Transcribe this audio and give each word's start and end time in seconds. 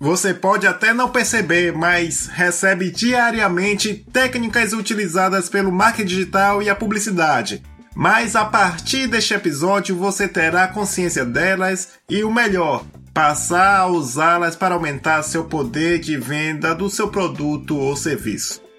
Você 0.00 0.32
pode 0.32 0.66
até 0.66 0.94
não 0.94 1.10
perceber, 1.10 1.76
mas 1.76 2.26
recebe 2.26 2.90
diariamente 2.90 4.02
técnicas 4.10 4.72
utilizadas 4.72 5.50
pelo 5.50 5.70
marketing 5.70 6.08
digital 6.08 6.62
e 6.62 6.70
a 6.70 6.74
publicidade. 6.74 7.62
Mas 7.94 8.34
a 8.34 8.46
partir 8.46 9.06
deste 9.06 9.34
episódio 9.34 9.94
você 9.94 10.26
terá 10.26 10.66
consciência 10.68 11.22
delas 11.22 11.90
e 12.08 12.24
o 12.24 12.32
melhor, 12.32 12.82
passar 13.12 13.80
a 13.80 13.86
usá-las 13.88 14.56
para 14.56 14.74
aumentar 14.74 15.22
seu 15.22 15.44
poder 15.44 15.98
de 15.98 16.16
venda 16.16 16.74
do 16.74 16.88
seu 16.88 17.08
produto 17.08 17.76
ou 17.76 17.94
serviço. 17.94 18.69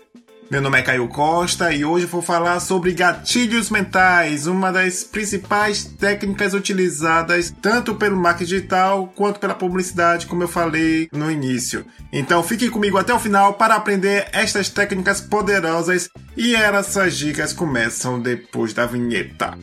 Meu 0.52 0.61
nome 0.61 0.77
é 0.77 0.81
Caio 0.81 1.07
Costa 1.07 1.71
e 1.71 1.86
hoje 1.86 2.05
vou 2.05 2.21
falar 2.21 2.59
sobre 2.59 2.91
gatilhos 2.91 3.70
mentais, 3.70 4.47
uma 4.47 4.70
das 4.70 5.02
principais 5.02 5.85
técnicas 5.85 6.54
utilizadas 6.54 7.54
tanto 7.61 7.95
pelo 7.95 8.17
marketing 8.17 8.49
digital 8.49 9.07
quanto 9.16 9.39
pela 9.39 9.55
publicidade, 9.55 10.25
como 10.25 10.43
eu 10.43 10.49
falei 10.49 11.07
no 11.13 11.31
início. 11.31 11.85
Então 12.11 12.43
fique 12.43 12.70
comigo 12.70 12.98
até 12.98 13.13
o 13.13 13.20
final 13.20 13.53
para 13.53 13.76
aprender 13.76 14.27
estas 14.34 14.67
técnicas 14.67 15.21
poderosas 15.21 16.09
e 16.35 16.54
essas 16.54 17.15
dicas 17.15 17.54
começam 17.54 18.20
depois 18.20 18.73
da 18.73 18.85
vinheta. 18.85 19.57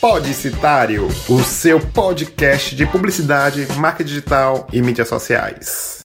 Podicitário, 0.00 1.06
o 1.28 1.44
seu 1.44 1.80
podcast 1.80 2.74
de 2.74 2.86
publicidade, 2.86 3.66
marketing 3.76 4.08
digital 4.08 4.66
e 4.72 4.80
mídias 4.80 5.08
sociais. 5.08 5.98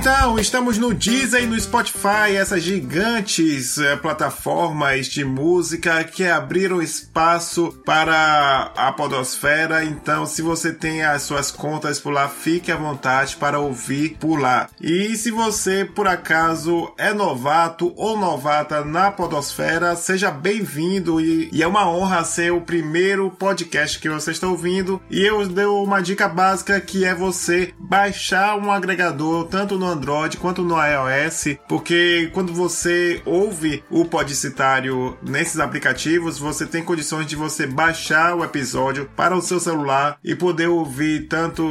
Então, 0.00 0.38
estamos 0.38 0.78
no 0.78 0.94
Deezer 0.94 1.42
e 1.42 1.46
no 1.46 1.60
Spotify, 1.60 2.36
essas 2.36 2.62
gigantes 2.62 3.78
eh, 3.78 3.96
plataformas 3.96 5.06
de 5.06 5.24
música 5.24 6.04
que 6.04 6.24
abriram 6.24 6.80
espaço 6.80 7.76
para 7.84 8.70
a 8.76 8.92
podosfera. 8.92 9.84
Então, 9.84 10.24
se 10.24 10.40
você 10.40 10.72
tem 10.72 11.02
as 11.02 11.22
suas 11.22 11.50
contas 11.50 11.98
por 11.98 12.12
lá, 12.12 12.28
fique 12.28 12.70
à 12.70 12.76
vontade 12.76 13.34
para 13.34 13.58
ouvir 13.58 14.16
por 14.20 14.38
lá. 14.40 14.68
E 14.80 15.16
se 15.16 15.32
você, 15.32 15.84
por 15.84 16.06
acaso, 16.06 16.92
é 16.96 17.12
novato 17.12 17.92
ou 17.96 18.16
novata 18.16 18.84
na 18.84 19.10
podosfera, 19.10 19.96
seja 19.96 20.30
bem-vindo 20.30 21.20
e, 21.20 21.50
e 21.52 21.60
é 21.60 21.66
uma 21.66 21.90
honra 21.90 22.22
ser 22.22 22.52
o 22.52 22.60
primeiro 22.60 23.32
podcast 23.32 23.98
que 23.98 24.08
você 24.08 24.30
está 24.30 24.46
ouvindo. 24.46 25.02
E 25.10 25.26
eu 25.26 25.44
dou 25.48 25.82
uma 25.82 26.00
dica 26.00 26.28
básica 26.28 26.80
que 26.80 27.04
é 27.04 27.16
você 27.16 27.74
baixar 27.76 28.56
um 28.56 28.70
agregador 28.70 29.48
tanto 29.48 29.76
no 29.76 29.87
Android 29.88 30.36
quanto 30.36 30.62
no 30.62 30.76
iOS, 30.76 31.56
porque 31.68 32.30
quando 32.32 32.52
você 32.52 33.22
ouve 33.24 33.82
o 33.90 34.04
Podicitário 34.04 35.16
nesses 35.22 35.58
aplicativos, 35.60 36.38
você 36.38 36.66
tem 36.66 36.82
condições 36.82 37.26
de 37.26 37.36
você 37.36 37.66
baixar 37.66 38.34
o 38.34 38.44
episódio 38.44 39.10
para 39.16 39.36
o 39.36 39.42
seu 39.42 39.60
celular 39.60 40.18
e 40.22 40.34
poder 40.34 40.68
ouvir 40.68 41.26
tanto 41.28 41.62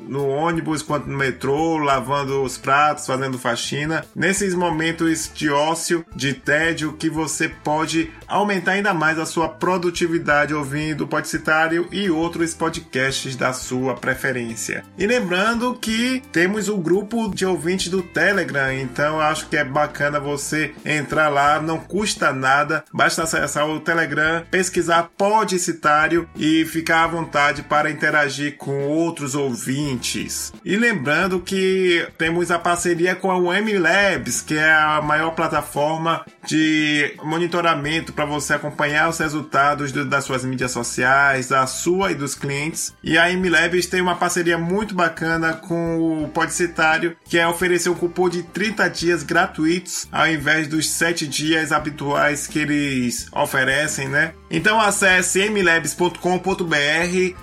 no 0.00 0.28
ônibus 0.28 0.82
quanto 0.82 1.08
no 1.08 1.16
metrô, 1.16 1.78
lavando 1.78 2.42
os 2.42 2.56
pratos, 2.56 3.06
fazendo 3.06 3.38
faxina, 3.38 4.04
nesses 4.14 4.54
momentos 4.54 5.30
de 5.34 5.50
ócio, 5.50 6.04
de 6.14 6.34
tédio, 6.34 6.92
que 6.92 7.08
você 7.08 7.48
pode 7.48 8.10
aumentar 8.26 8.72
ainda 8.72 8.92
mais 8.92 9.18
a 9.18 9.26
sua 9.26 9.48
produtividade 9.48 10.54
ouvindo 10.54 11.04
o 11.04 11.08
Podicitário 11.08 11.88
e 11.90 12.10
outros 12.10 12.54
podcasts 12.54 13.36
da 13.36 13.52
sua 13.52 13.94
preferência. 13.94 14.84
E 14.98 15.06
lembrando 15.06 15.74
que 15.74 16.22
temos 16.32 16.68
o 16.68 16.76
grupo 16.76 17.27
de 17.34 17.46
ouvintes 17.46 17.88
do 17.88 18.02
Telegram, 18.02 18.72
então 18.72 19.20
acho 19.20 19.48
que 19.48 19.56
é 19.56 19.64
bacana 19.64 20.20
você 20.20 20.72
entrar 20.84 21.28
lá, 21.28 21.60
não 21.60 21.78
custa 21.78 22.32
nada, 22.32 22.84
basta 22.92 23.22
acessar 23.22 23.68
o 23.68 23.80
Telegram, 23.80 24.44
pesquisar 24.50 25.10
Podicitário 25.16 26.28
e 26.36 26.64
ficar 26.64 27.04
à 27.04 27.06
vontade 27.06 27.62
para 27.62 27.90
interagir 27.90 28.56
com 28.56 28.86
outros 28.86 29.34
ouvintes. 29.34 30.52
E 30.64 30.76
lembrando 30.76 31.40
que 31.40 32.06
temos 32.16 32.50
a 32.50 32.58
parceria 32.58 33.14
com 33.14 33.30
a 33.30 33.38
UM 33.38 33.78
Labs, 33.78 34.40
que 34.40 34.54
é 34.54 34.72
a 34.72 35.00
maior 35.02 35.30
plataforma 35.32 36.24
de 36.46 37.14
monitoramento 37.22 38.12
para 38.12 38.24
você 38.24 38.54
acompanhar 38.54 39.08
os 39.08 39.18
resultados 39.18 39.92
do, 39.92 40.04
das 40.04 40.24
suas 40.24 40.44
mídias 40.44 40.70
sociais, 40.70 41.48
da 41.48 41.66
sua 41.66 42.12
e 42.12 42.14
dos 42.14 42.34
clientes. 42.34 42.94
E 43.02 43.18
a 43.18 43.30
M 43.30 43.48
Labs 43.48 43.86
tem 43.86 44.00
uma 44.00 44.16
parceria 44.16 44.58
muito 44.58 44.94
bacana 44.94 45.52
com 45.52 46.22
o 46.24 46.28
Podicitário, 46.28 47.16
que 47.28 47.38
é 47.38 47.46
oferecer 47.46 47.90
um 47.90 47.94
cupom 47.94 48.28
de 48.28 48.42
30 48.42 48.88
dias 48.88 49.22
gratuitos 49.22 50.08
ao 50.10 50.26
invés 50.26 50.66
dos 50.66 50.88
7 50.90 51.26
dias 51.26 51.72
habituais 51.72 52.46
que 52.46 52.58
eles 52.58 53.26
oferecem, 53.32 54.08
né? 54.08 54.32
Então 54.50 54.80
acesse 54.80 55.40
mlabs.com.br, 55.48 56.16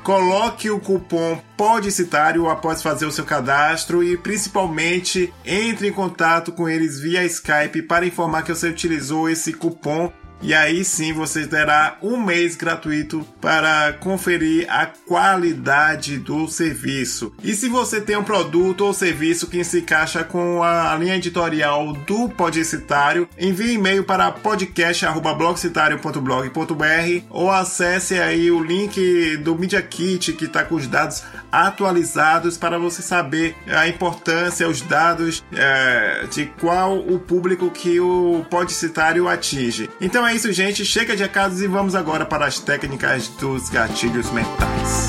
coloque 0.03 0.69
o 0.69 0.79
cupom 0.79 1.41
Podicitário 1.55 2.49
após 2.49 2.81
fazer 2.81 3.05
o 3.05 3.11
seu 3.11 3.23
cadastro 3.23 4.03
e 4.03 4.17
principalmente 4.17 5.33
entre 5.45 5.87
em 5.87 5.93
contato 5.93 6.51
com 6.51 6.67
eles 6.67 6.99
via 6.99 7.23
Skype 7.23 7.83
para 7.83 8.05
informar 8.05 8.43
que 8.43 8.53
você 8.53 8.67
utilizou 8.67 9.29
esse 9.29 9.53
cupom 9.53 10.11
e 10.45 10.53
aí 10.53 10.85
sim 10.85 11.11
você 11.11 11.47
terá 11.47 11.97
um 12.03 12.23
mês 12.23 12.55
gratuito 12.55 13.25
para 13.41 13.93
conferir 13.93 14.67
a 14.69 14.85
qualidade 14.85 16.19
do 16.19 16.47
serviço. 16.47 17.33
E 17.43 17.55
se 17.55 17.67
você 17.67 17.99
tem 17.99 18.15
um 18.15 18.23
produto 18.23 18.81
ou 18.81 18.93
serviço 18.93 19.47
que 19.47 19.63
se 19.63 19.79
encaixa 19.79 20.23
com 20.23 20.61
a 20.61 20.95
linha 20.97 21.15
editorial 21.15 21.93
do 21.93 22.29
Podicitário, 22.29 23.27
envie 23.39 23.73
e-mail 23.73 24.03
para 24.03 24.31
podcast@blogcitario.blog.br 24.31 27.25
ou 27.31 27.49
acesse 27.49 28.19
aí 28.19 28.51
o 28.51 28.63
link 28.63 29.37
do 29.37 29.57
Media 29.57 29.81
Kit 29.81 30.31
que 30.33 30.45
está 30.45 30.63
com 30.63 30.75
os 30.75 30.85
dados 30.85 31.23
atualizados 31.51 32.55
para 32.55 32.77
você 32.77 33.01
saber 33.01 33.55
a 33.65 33.87
importância, 33.87 34.69
os 34.69 34.81
dados 34.81 35.43
é, 35.51 36.27
de 36.29 36.45
qual 36.59 36.99
o 36.99 37.17
público 37.17 37.71
que 37.71 37.99
o 37.99 38.45
Podicitário 38.47 39.27
atinge. 39.27 39.89
Então 39.99 40.27
é 40.27 40.34
isso, 40.35 40.51
gente. 40.51 40.83
Chega 40.83 41.15
de 41.15 41.23
recados 41.23 41.61
e 41.61 41.67
vamos 41.67 41.95
agora 41.95 42.25
para 42.25 42.45
as 42.45 42.59
técnicas 42.59 43.29
dos 43.29 43.69
gatilhos 43.69 44.29
mentais. 44.31 45.04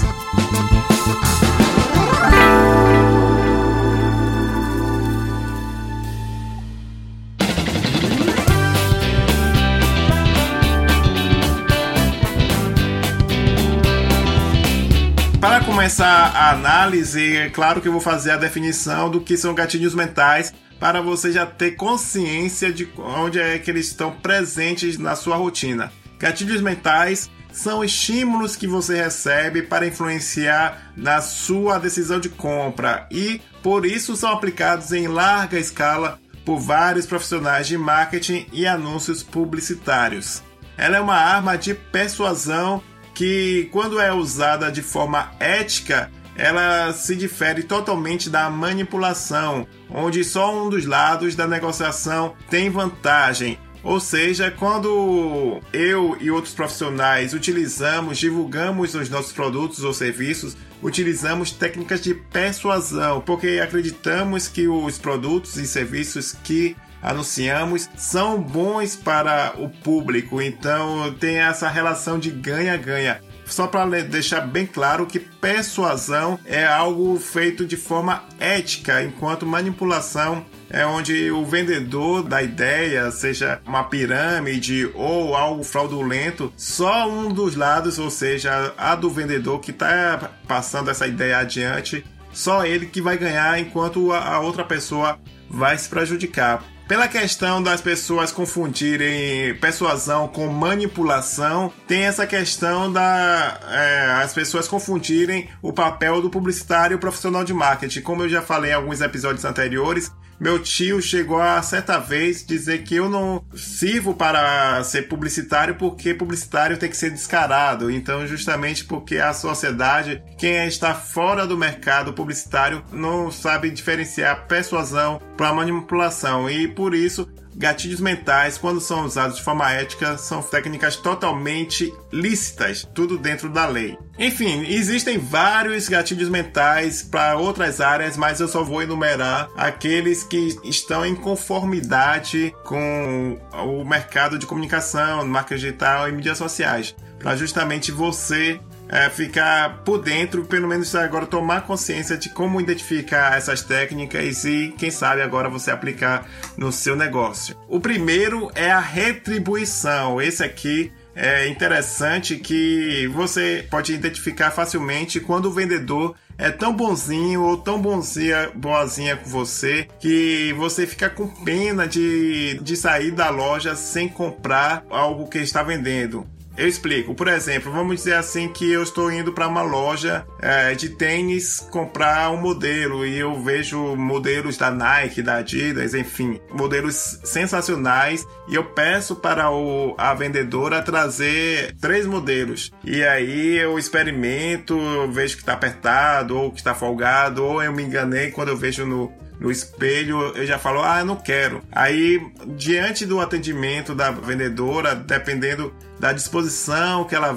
Começar 15.86 16.32
a 16.34 16.50
análise, 16.50 17.36
é 17.36 17.48
claro 17.48 17.80
que 17.80 17.86
eu 17.86 17.92
vou 17.92 18.00
fazer 18.00 18.32
a 18.32 18.36
definição 18.36 19.08
do 19.08 19.20
que 19.20 19.36
são 19.36 19.54
gatilhos 19.54 19.94
mentais 19.94 20.52
para 20.80 21.00
você 21.00 21.30
já 21.30 21.46
ter 21.46 21.76
consciência 21.76 22.72
de 22.72 22.88
onde 22.98 23.38
é 23.38 23.56
que 23.60 23.70
eles 23.70 23.86
estão 23.86 24.10
presentes 24.10 24.98
na 24.98 25.14
sua 25.14 25.36
rotina. 25.36 25.92
Gatilhos 26.18 26.60
mentais 26.60 27.30
são 27.52 27.84
estímulos 27.84 28.56
que 28.56 28.66
você 28.66 29.00
recebe 29.00 29.62
para 29.62 29.86
influenciar 29.86 30.90
na 30.96 31.20
sua 31.20 31.78
decisão 31.78 32.18
de 32.18 32.30
compra 32.30 33.06
e, 33.08 33.40
por 33.62 33.86
isso, 33.86 34.16
são 34.16 34.32
aplicados 34.32 34.90
em 34.90 35.06
larga 35.06 35.56
escala 35.56 36.18
por 36.44 36.58
vários 36.58 37.06
profissionais 37.06 37.68
de 37.68 37.78
marketing 37.78 38.44
e 38.52 38.66
anúncios 38.66 39.22
publicitários. 39.22 40.42
Ela 40.76 40.96
é 40.96 41.00
uma 41.00 41.14
arma 41.14 41.56
de 41.56 41.74
persuasão 41.74 42.82
que, 43.16 43.70
quando 43.72 43.98
é 43.98 44.12
usada 44.12 44.70
de 44.70 44.82
forma 44.82 45.32
ética, 45.40 46.10
ela 46.36 46.92
se 46.92 47.16
difere 47.16 47.62
totalmente 47.62 48.28
da 48.28 48.50
manipulação, 48.50 49.66
onde 49.90 50.22
só 50.22 50.54
um 50.54 50.68
dos 50.68 50.84
lados 50.84 51.34
da 51.34 51.46
negociação 51.46 52.34
tem 52.50 52.68
vantagem. 52.68 53.58
Ou 53.82 53.98
seja, 53.98 54.50
quando 54.50 55.62
eu 55.72 56.14
e 56.20 56.30
outros 56.30 56.52
profissionais 56.52 57.32
utilizamos, 57.32 58.18
divulgamos 58.18 58.94
os 58.94 59.08
nossos 59.08 59.32
produtos 59.32 59.82
ou 59.82 59.94
serviços, 59.94 60.54
utilizamos 60.82 61.50
técnicas 61.52 62.02
de 62.02 62.12
persuasão, 62.12 63.22
porque 63.22 63.60
acreditamos 63.62 64.46
que 64.46 64.68
os 64.68 64.98
produtos 64.98 65.56
e 65.56 65.66
serviços 65.66 66.36
que 66.44 66.76
anunciamos 67.06 67.88
são 67.96 68.42
bons 68.42 68.96
para 68.96 69.54
o 69.56 69.70
público, 69.70 70.42
então 70.42 71.14
tem 71.14 71.38
essa 71.38 71.68
relação 71.68 72.18
de 72.18 72.30
ganha-ganha. 72.30 73.20
Só 73.46 73.68
para 73.68 74.02
deixar 74.02 74.40
bem 74.40 74.66
claro 74.66 75.06
que 75.06 75.20
persuasão 75.20 76.36
é 76.44 76.66
algo 76.66 77.16
feito 77.20 77.64
de 77.64 77.76
forma 77.76 78.24
ética, 78.40 79.04
enquanto 79.04 79.46
manipulação 79.46 80.44
é 80.68 80.84
onde 80.84 81.30
o 81.30 81.44
vendedor 81.44 82.24
da 82.24 82.42
ideia, 82.42 83.08
seja 83.12 83.60
uma 83.64 83.84
pirâmide 83.84 84.90
ou 84.94 85.36
algo 85.36 85.62
fraudulento, 85.62 86.52
só 86.56 87.08
um 87.08 87.32
dos 87.32 87.54
lados, 87.54 88.00
ou 88.00 88.10
seja, 88.10 88.74
a 88.76 88.96
do 88.96 89.08
vendedor 89.08 89.60
que 89.60 89.70
está 89.70 90.32
passando 90.48 90.90
essa 90.90 91.06
ideia 91.06 91.38
adiante, 91.38 92.04
só 92.32 92.66
ele 92.66 92.86
que 92.86 93.00
vai 93.00 93.16
ganhar, 93.16 93.60
enquanto 93.60 94.12
a 94.12 94.40
outra 94.40 94.64
pessoa 94.64 95.20
vai 95.48 95.78
se 95.78 95.88
prejudicar. 95.88 96.64
Pela 96.88 97.08
questão 97.08 97.62
das 97.62 97.80
pessoas 97.80 98.30
confundirem 98.30 99.54
persuasão 99.56 100.28
com 100.28 100.46
manipulação, 100.48 101.72
tem 101.86 102.04
essa 102.04 102.26
questão 102.26 102.92
da 102.92 103.60
é, 103.68 104.22
as 104.22 104.32
pessoas 104.32 104.68
confundirem 104.68 105.48
o 105.60 105.72
papel 105.72 106.22
do 106.22 106.30
publicitário 106.30 106.94
e 106.94 106.96
o 106.96 107.00
profissional 107.00 107.44
de 107.44 107.52
marketing. 107.52 108.02
Como 108.02 108.22
eu 108.22 108.28
já 108.28 108.40
falei 108.40 108.70
em 108.70 108.74
alguns 108.74 109.00
episódios 109.00 109.44
anteriores, 109.44 110.12
meu 110.38 110.58
tio 110.58 111.00
chegou 111.00 111.40
a 111.40 111.60
certa 111.62 111.98
vez 111.98 112.44
dizer 112.44 112.82
que 112.84 112.94
eu 112.94 113.08
não 113.08 113.44
sirvo 113.54 114.14
para 114.14 114.82
ser 114.84 115.08
publicitário 115.08 115.76
porque 115.76 116.14
publicitário 116.14 116.76
tem 116.76 116.90
que 116.90 116.96
ser 116.96 117.10
descarado. 117.10 117.90
Então, 117.90 118.26
justamente 118.26 118.84
porque 118.84 119.16
a 119.16 119.32
sociedade, 119.32 120.22
quem 120.38 120.66
está 120.66 120.94
fora 120.94 121.46
do 121.46 121.56
mercado 121.56 122.12
publicitário, 122.12 122.84
não 122.92 123.30
sabe 123.30 123.70
diferenciar 123.70 124.46
persuasão 124.46 125.20
para 125.36 125.52
manipulação 125.52 126.48
e 126.50 126.68
por 126.68 126.94
isso 126.94 127.28
Gatilhos 127.56 128.00
mentais, 128.00 128.58
quando 128.58 128.80
são 128.80 129.06
usados 129.06 129.36
de 129.36 129.42
forma 129.42 129.72
ética, 129.72 130.18
são 130.18 130.42
técnicas 130.42 130.96
totalmente 130.96 131.92
lícitas, 132.12 132.86
tudo 132.94 133.16
dentro 133.16 133.48
da 133.48 133.66
lei. 133.66 133.96
Enfim, 134.18 134.64
existem 134.68 135.18
vários 135.18 135.88
gatilhos 135.88 136.28
mentais 136.28 137.02
para 137.02 137.36
outras 137.36 137.80
áreas, 137.80 138.16
mas 138.16 138.40
eu 138.40 138.48
só 138.48 138.62
vou 138.62 138.82
enumerar 138.82 139.48
aqueles 139.56 140.22
que 140.22 140.56
estão 140.64 141.04
em 141.04 141.14
conformidade 141.14 142.54
com 142.64 143.38
o 143.52 143.84
mercado 143.84 144.38
de 144.38 144.46
comunicação, 144.46 145.26
marca 145.26 145.56
digital 145.56 146.08
e 146.08 146.12
mídias 146.12 146.38
sociais, 146.38 146.94
para 147.18 147.36
justamente 147.36 147.90
você 147.90 148.60
é, 148.88 149.10
ficar 149.10 149.82
por 149.84 149.98
dentro, 149.98 150.44
pelo 150.44 150.68
menos 150.68 150.94
agora 150.94 151.26
tomar 151.26 151.62
consciência 151.62 152.16
de 152.16 152.28
como 152.28 152.60
identificar 152.60 153.36
essas 153.36 153.62
técnicas 153.62 154.44
e, 154.44 154.74
quem 154.78 154.90
sabe, 154.90 155.22
agora 155.22 155.48
você 155.48 155.70
aplicar 155.70 156.26
no 156.56 156.70
seu 156.70 156.96
negócio. 156.96 157.56
O 157.68 157.80
primeiro 157.80 158.50
é 158.54 158.70
a 158.70 158.80
retribuição. 158.80 160.20
Esse 160.20 160.44
aqui 160.44 160.92
é 161.14 161.48
interessante 161.48 162.36
que 162.36 163.08
você 163.08 163.66
pode 163.70 163.92
identificar 163.92 164.50
facilmente 164.50 165.18
quando 165.18 165.46
o 165.46 165.52
vendedor 165.52 166.14
é 166.38 166.50
tão 166.50 166.74
bonzinho 166.74 167.42
ou 167.42 167.56
tão 167.56 167.80
bonzinha, 167.80 168.50
boazinha 168.54 169.16
com 169.16 169.30
você 169.30 169.88
que 169.98 170.52
você 170.58 170.86
fica 170.86 171.08
com 171.08 171.26
pena 171.26 171.88
de, 171.88 172.60
de 172.62 172.76
sair 172.76 173.10
da 173.10 173.30
loja 173.30 173.74
sem 173.74 174.08
comprar 174.08 174.84
algo 174.90 175.28
que 175.28 175.38
está 175.38 175.62
vendendo. 175.62 176.26
Eu 176.56 176.66
explico. 176.66 177.14
Por 177.14 177.28
exemplo, 177.28 177.70
vamos 177.70 177.96
dizer 177.96 178.14
assim 178.14 178.48
que 178.48 178.70
eu 178.70 178.82
estou 178.82 179.12
indo 179.12 179.32
para 179.32 179.46
uma 179.46 179.62
loja 179.62 180.26
é, 180.40 180.74
de 180.74 180.88
tênis 180.88 181.60
comprar 181.70 182.30
um 182.30 182.40
modelo 182.40 183.06
e 183.06 183.18
eu 183.18 183.40
vejo 183.42 183.94
modelos 183.94 184.56
da 184.56 184.70
Nike, 184.70 185.22
da 185.22 185.36
Adidas, 185.36 185.94
enfim, 185.94 186.40
modelos 186.50 187.20
sensacionais 187.24 188.26
e 188.48 188.54
eu 188.54 188.64
peço 188.64 189.16
para 189.16 189.50
o, 189.50 189.94
a 189.98 190.14
vendedora 190.14 190.80
trazer 190.80 191.74
três 191.80 192.06
modelos. 192.06 192.72
E 192.82 193.02
aí 193.02 193.56
eu 193.56 193.78
experimento, 193.78 194.78
eu 194.78 195.10
vejo 195.10 195.36
que 195.36 195.42
está 195.42 195.52
apertado 195.52 196.36
ou 196.38 196.50
que 196.50 196.58
está 196.58 196.74
folgado 196.74 197.44
ou 197.44 197.62
eu 197.62 197.72
me 197.72 197.82
enganei 197.82 198.30
quando 198.30 198.48
eu 198.48 198.56
vejo 198.56 198.86
no 198.86 199.12
no 199.38 199.50
espelho, 199.50 200.18
eu 200.34 200.46
já 200.46 200.58
falo, 200.58 200.82
ah, 200.82 201.00
eu 201.00 201.04
não 201.04 201.16
quero. 201.16 201.62
Aí, 201.70 202.20
diante 202.56 203.04
do 203.04 203.20
atendimento 203.20 203.94
da 203.94 204.10
vendedora, 204.10 204.94
dependendo 204.94 205.74
da 205.98 206.12
disposição 206.12 207.04
que 207.04 207.14
ela 207.14 207.36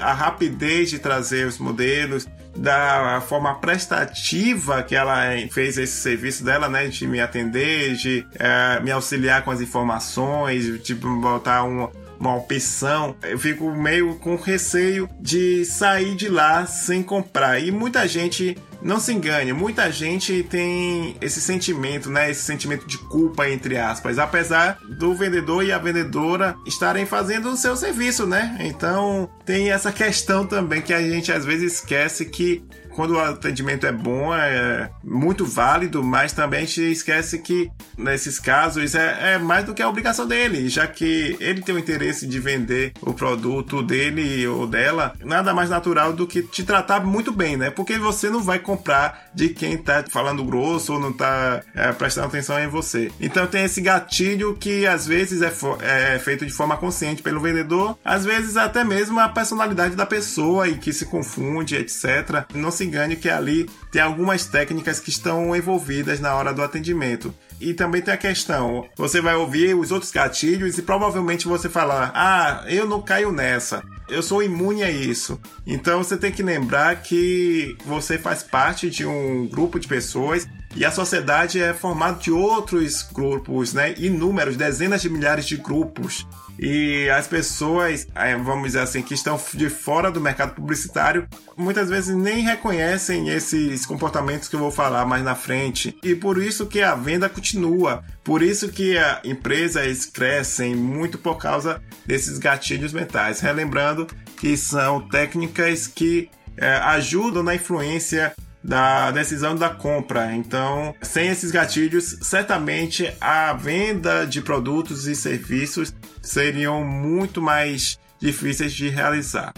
a 0.00 0.12
rapidez 0.12 0.90
de 0.90 0.98
trazer 0.98 1.46
os 1.46 1.58
modelos, 1.58 2.26
da 2.56 3.22
forma 3.26 3.54
prestativa 3.54 4.82
que 4.82 4.96
ela 4.96 5.22
fez 5.50 5.78
esse 5.78 6.00
serviço 6.00 6.44
dela, 6.44 6.68
né, 6.68 6.88
de 6.88 7.06
me 7.06 7.20
atender, 7.20 7.94
de 7.94 8.26
é, 8.34 8.80
me 8.80 8.90
auxiliar 8.90 9.42
com 9.42 9.50
as 9.50 9.60
informações, 9.60 10.64
de 10.64 10.78
tipo, 10.78 11.08
botar 11.20 11.62
um, 11.64 11.88
uma 12.18 12.36
opção, 12.36 13.14
eu 13.22 13.38
fico 13.38 13.70
meio 13.70 14.16
com 14.16 14.36
receio 14.36 15.08
de 15.20 15.64
sair 15.64 16.16
de 16.16 16.28
lá 16.28 16.66
sem 16.66 17.02
comprar. 17.02 17.60
E 17.60 17.70
muita 17.70 18.08
gente 18.08 18.56
não 18.80 19.00
se 19.00 19.12
engane, 19.12 19.52
muita 19.52 19.90
gente 19.90 20.42
tem 20.44 21.16
esse 21.20 21.40
sentimento, 21.40 22.10
né? 22.10 22.30
Esse 22.30 22.42
sentimento 22.42 22.86
de 22.86 22.98
culpa, 22.98 23.48
entre 23.48 23.76
aspas, 23.76 24.18
apesar 24.18 24.78
do 24.98 25.14
vendedor 25.14 25.64
e 25.64 25.72
a 25.72 25.78
vendedora 25.78 26.56
estarem 26.66 27.04
fazendo 27.04 27.50
o 27.50 27.56
seu 27.56 27.76
serviço, 27.76 28.26
né? 28.26 28.56
Então 28.60 29.28
tem 29.44 29.70
essa 29.70 29.90
questão 29.90 30.46
também 30.46 30.80
que 30.80 30.92
a 30.92 31.02
gente 31.02 31.32
às 31.32 31.44
vezes 31.44 31.74
esquece 31.74 32.24
que 32.26 32.62
quando 32.98 33.12
o 33.12 33.20
atendimento 33.20 33.86
é 33.86 33.92
bom, 33.92 34.34
é 34.34 34.90
muito 35.04 35.46
válido, 35.46 36.02
mas 36.02 36.32
também 36.32 36.66
gente 36.66 36.92
esquece 36.92 37.38
que 37.38 37.70
nesses 37.96 38.38
casos 38.38 38.94
é, 38.94 39.34
é, 39.34 39.38
mais 39.38 39.64
do 39.64 39.72
que 39.72 39.80
a 39.80 39.88
obrigação 39.88 40.26
dele, 40.26 40.68
já 40.68 40.84
que 40.84 41.36
ele 41.38 41.62
tem 41.62 41.74
o 41.74 41.78
interesse 41.78 42.26
de 42.26 42.38
vender 42.38 42.92
o 43.00 43.12
produto 43.12 43.82
dele 43.82 44.46
ou 44.46 44.66
dela, 44.66 45.14
nada 45.24 45.54
mais 45.54 45.70
natural 45.70 46.12
do 46.12 46.26
que 46.26 46.42
te 46.42 46.62
tratar 46.62 47.04
muito 47.04 47.32
bem, 47.32 47.56
né? 47.56 47.70
Porque 47.70 47.98
você 47.98 48.28
não 48.30 48.42
vai 48.42 48.58
comprar 48.58 49.28
de 49.34 49.50
quem 49.50 49.76
tá 49.76 50.04
falando 50.08 50.44
grosso 50.44 50.94
ou 50.94 51.00
não 51.00 51.12
tá 51.12 51.62
é, 51.74 51.92
prestando 51.92 52.26
atenção 52.26 52.58
em 52.58 52.68
você. 52.68 53.10
Então 53.20 53.46
tem 53.46 53.64
esse 53.64 53.80
gatilho 53.80 54.54
que 54.54 54.86
às 54.86 55.06
vezes 55.06 55.40
é, 55.40 55.52
é 55.82 56.18
feito 56.18 56.44
de 56.44 56.52
forma 56.52 56.76
consciente 56.76 57.22
pelo 57.22 57.40
vendedor, 57.40 57.96
às 58.04 58.24
vezes 58.24 58.56
até 58.56 58.84
mesmo 58.84 59.18
a 59.20 59.28
personalidade 59.28 59.96
da 59.96 60.04
pessoa 60.04 60.68
e 60.68 60.76
que 60.76 60.92
se 60.92 61.06
confunde, 61.06 61.76
etc. 61.76 62.44
Não 62.54 62.70
se 62.70 62.87
engane 62.88 63.16
que 63.16 63.28
ali 63.28 63.68
tem 63.92 64.02
algumas 64.02 64.46
técnicas 64.46 64.98
que 64.98 65.10
estão 65.10 65.54
envolvidas 65.54 66.18
na 66.18 66.34
hora 66.34 66.52
do 66.52 66.62
atendimento. 66.62 67.32
E 67.60 67.74
também 67.74 68.00
tem 68.00 68.14
a 68.14 68.16
questão, 68.16 68.88
você 68.96 69.20
vai 69.20 69.34
ouvir 69.34 69.74
os 69.74 69.90
outros 69.90 70.12
gatilhos 70.12 70.78
e 70.78 70.82
provavelmente 70.82 71.48
você 71.48 71.68
falar: 71.68 72.12
"Ah, 72.14 72.64
eu 72.68 72.86
não 72.86 73.02
caio 73.02 73.32
nessa. 73.32 73.82
Eu 74.08 74.22
sou 74.22 74.42
imune 74.42 74.82
a 74.82 74.90
isso". 74.90 75.40
Então 75.66 76.02
você 76.02 76.16
tem 76.16 76.30
que 76.30 76.42
lembrar 76.42 77.02
que 77.02 77.76
você 77.84 78.16
faz 78.16 78.42
parte 78.42 78.88
de 78.88 79.04
um 79.04 79.46
grupo 79.48 79.78
de 79.80 79.88
pessoas 79.88 80.46
e 80.76 80.84
a 80.84 80.90
sociedade 80.90 81.60
é 81.60 81.74
formada 81.74 82.20
de 82.20 82.30
outros 82.30 83.02
grupos, 83.02 83.72
né? 83.72 83.94
Inúmeros, 83.98 84.56
dezenas 84.56 85.02
de 85.02 85.10
milhares 85.10 85.46
de 85.46 85.56
grupos. 85.56 86.26
E 86.58 87.08
as 87.10 87.26
pessoas, 87.26 88.06
é, 88.14 88.36
vamos 88.36 88.68
dizer 88.68 88.80
assim, 88.80 89.00
que 89.00 89.14
estão 89.14 89.40
de 89.54 89.70
fora 89.70 90.10
do 90.10 90.20
mercado 90.20 90.54
publicitário, 90.54 91.28
muitas 91.56 91.88
vezes 91.88 92.14
nem 92.14 92.42
reconhecem 92.42 93.28
esses 93.28 93.86
comportamentos 93.86 94.48
que 94.48 94.56
eu 94.56 94.60
vou 94.60 94.70
falar 94.70 95.04
mais 95.06 95.22
na 95.22 95.34
frente. 95.34 95.96
E 96.02 96.14
por 96.14 96.42
isso 96.42 96.66
que 96.66 96.82
a 96.82 96.94
venda 96.94 97.28
continua. 97.28 98.02
Por 98.24 98.42
isso 98.42 98.68
que 98.68 98.96
empresas 99.24 100.04
crescem 100.06 100.74
muito 100.74 101.16
por 101.16 101.36
causa 101.36 101.80
desses 102.04 102.38
gatilhos 102.38 102.92
mentais. 102.92 103.40
Relembrando 103.40 104.06
que 104.36 104.56
são 104.56 105.00
técnicas 105.08 105.86
que 105.86 106.28
é, 106.56 106.70
ajudam 106.76 107.42
na 107.42 107.54
influência 107.54 108.34
da 108.68 109.10
decisão 109.10 109.56
da 109.56 109.70
compra. 109.70 110.34
Então, 110.34 110.94
sem 111.00 111.28
esses 111.28 111.50
gatilhos, 111.50 112.18
certamente 112.20 113.10
a 113.18 113.54
venda 113.54 114.26
de 114.26 114.42
produtos 114.42 115.06
e 115.06 115.16
serviços 115.16 115.92
seriam 116.20 116.84
muito 116.84 117.40
mais 117.40 117.98
difíceis 118.20 118.74
de 118.74 118.90
realizar. 118.90 119.54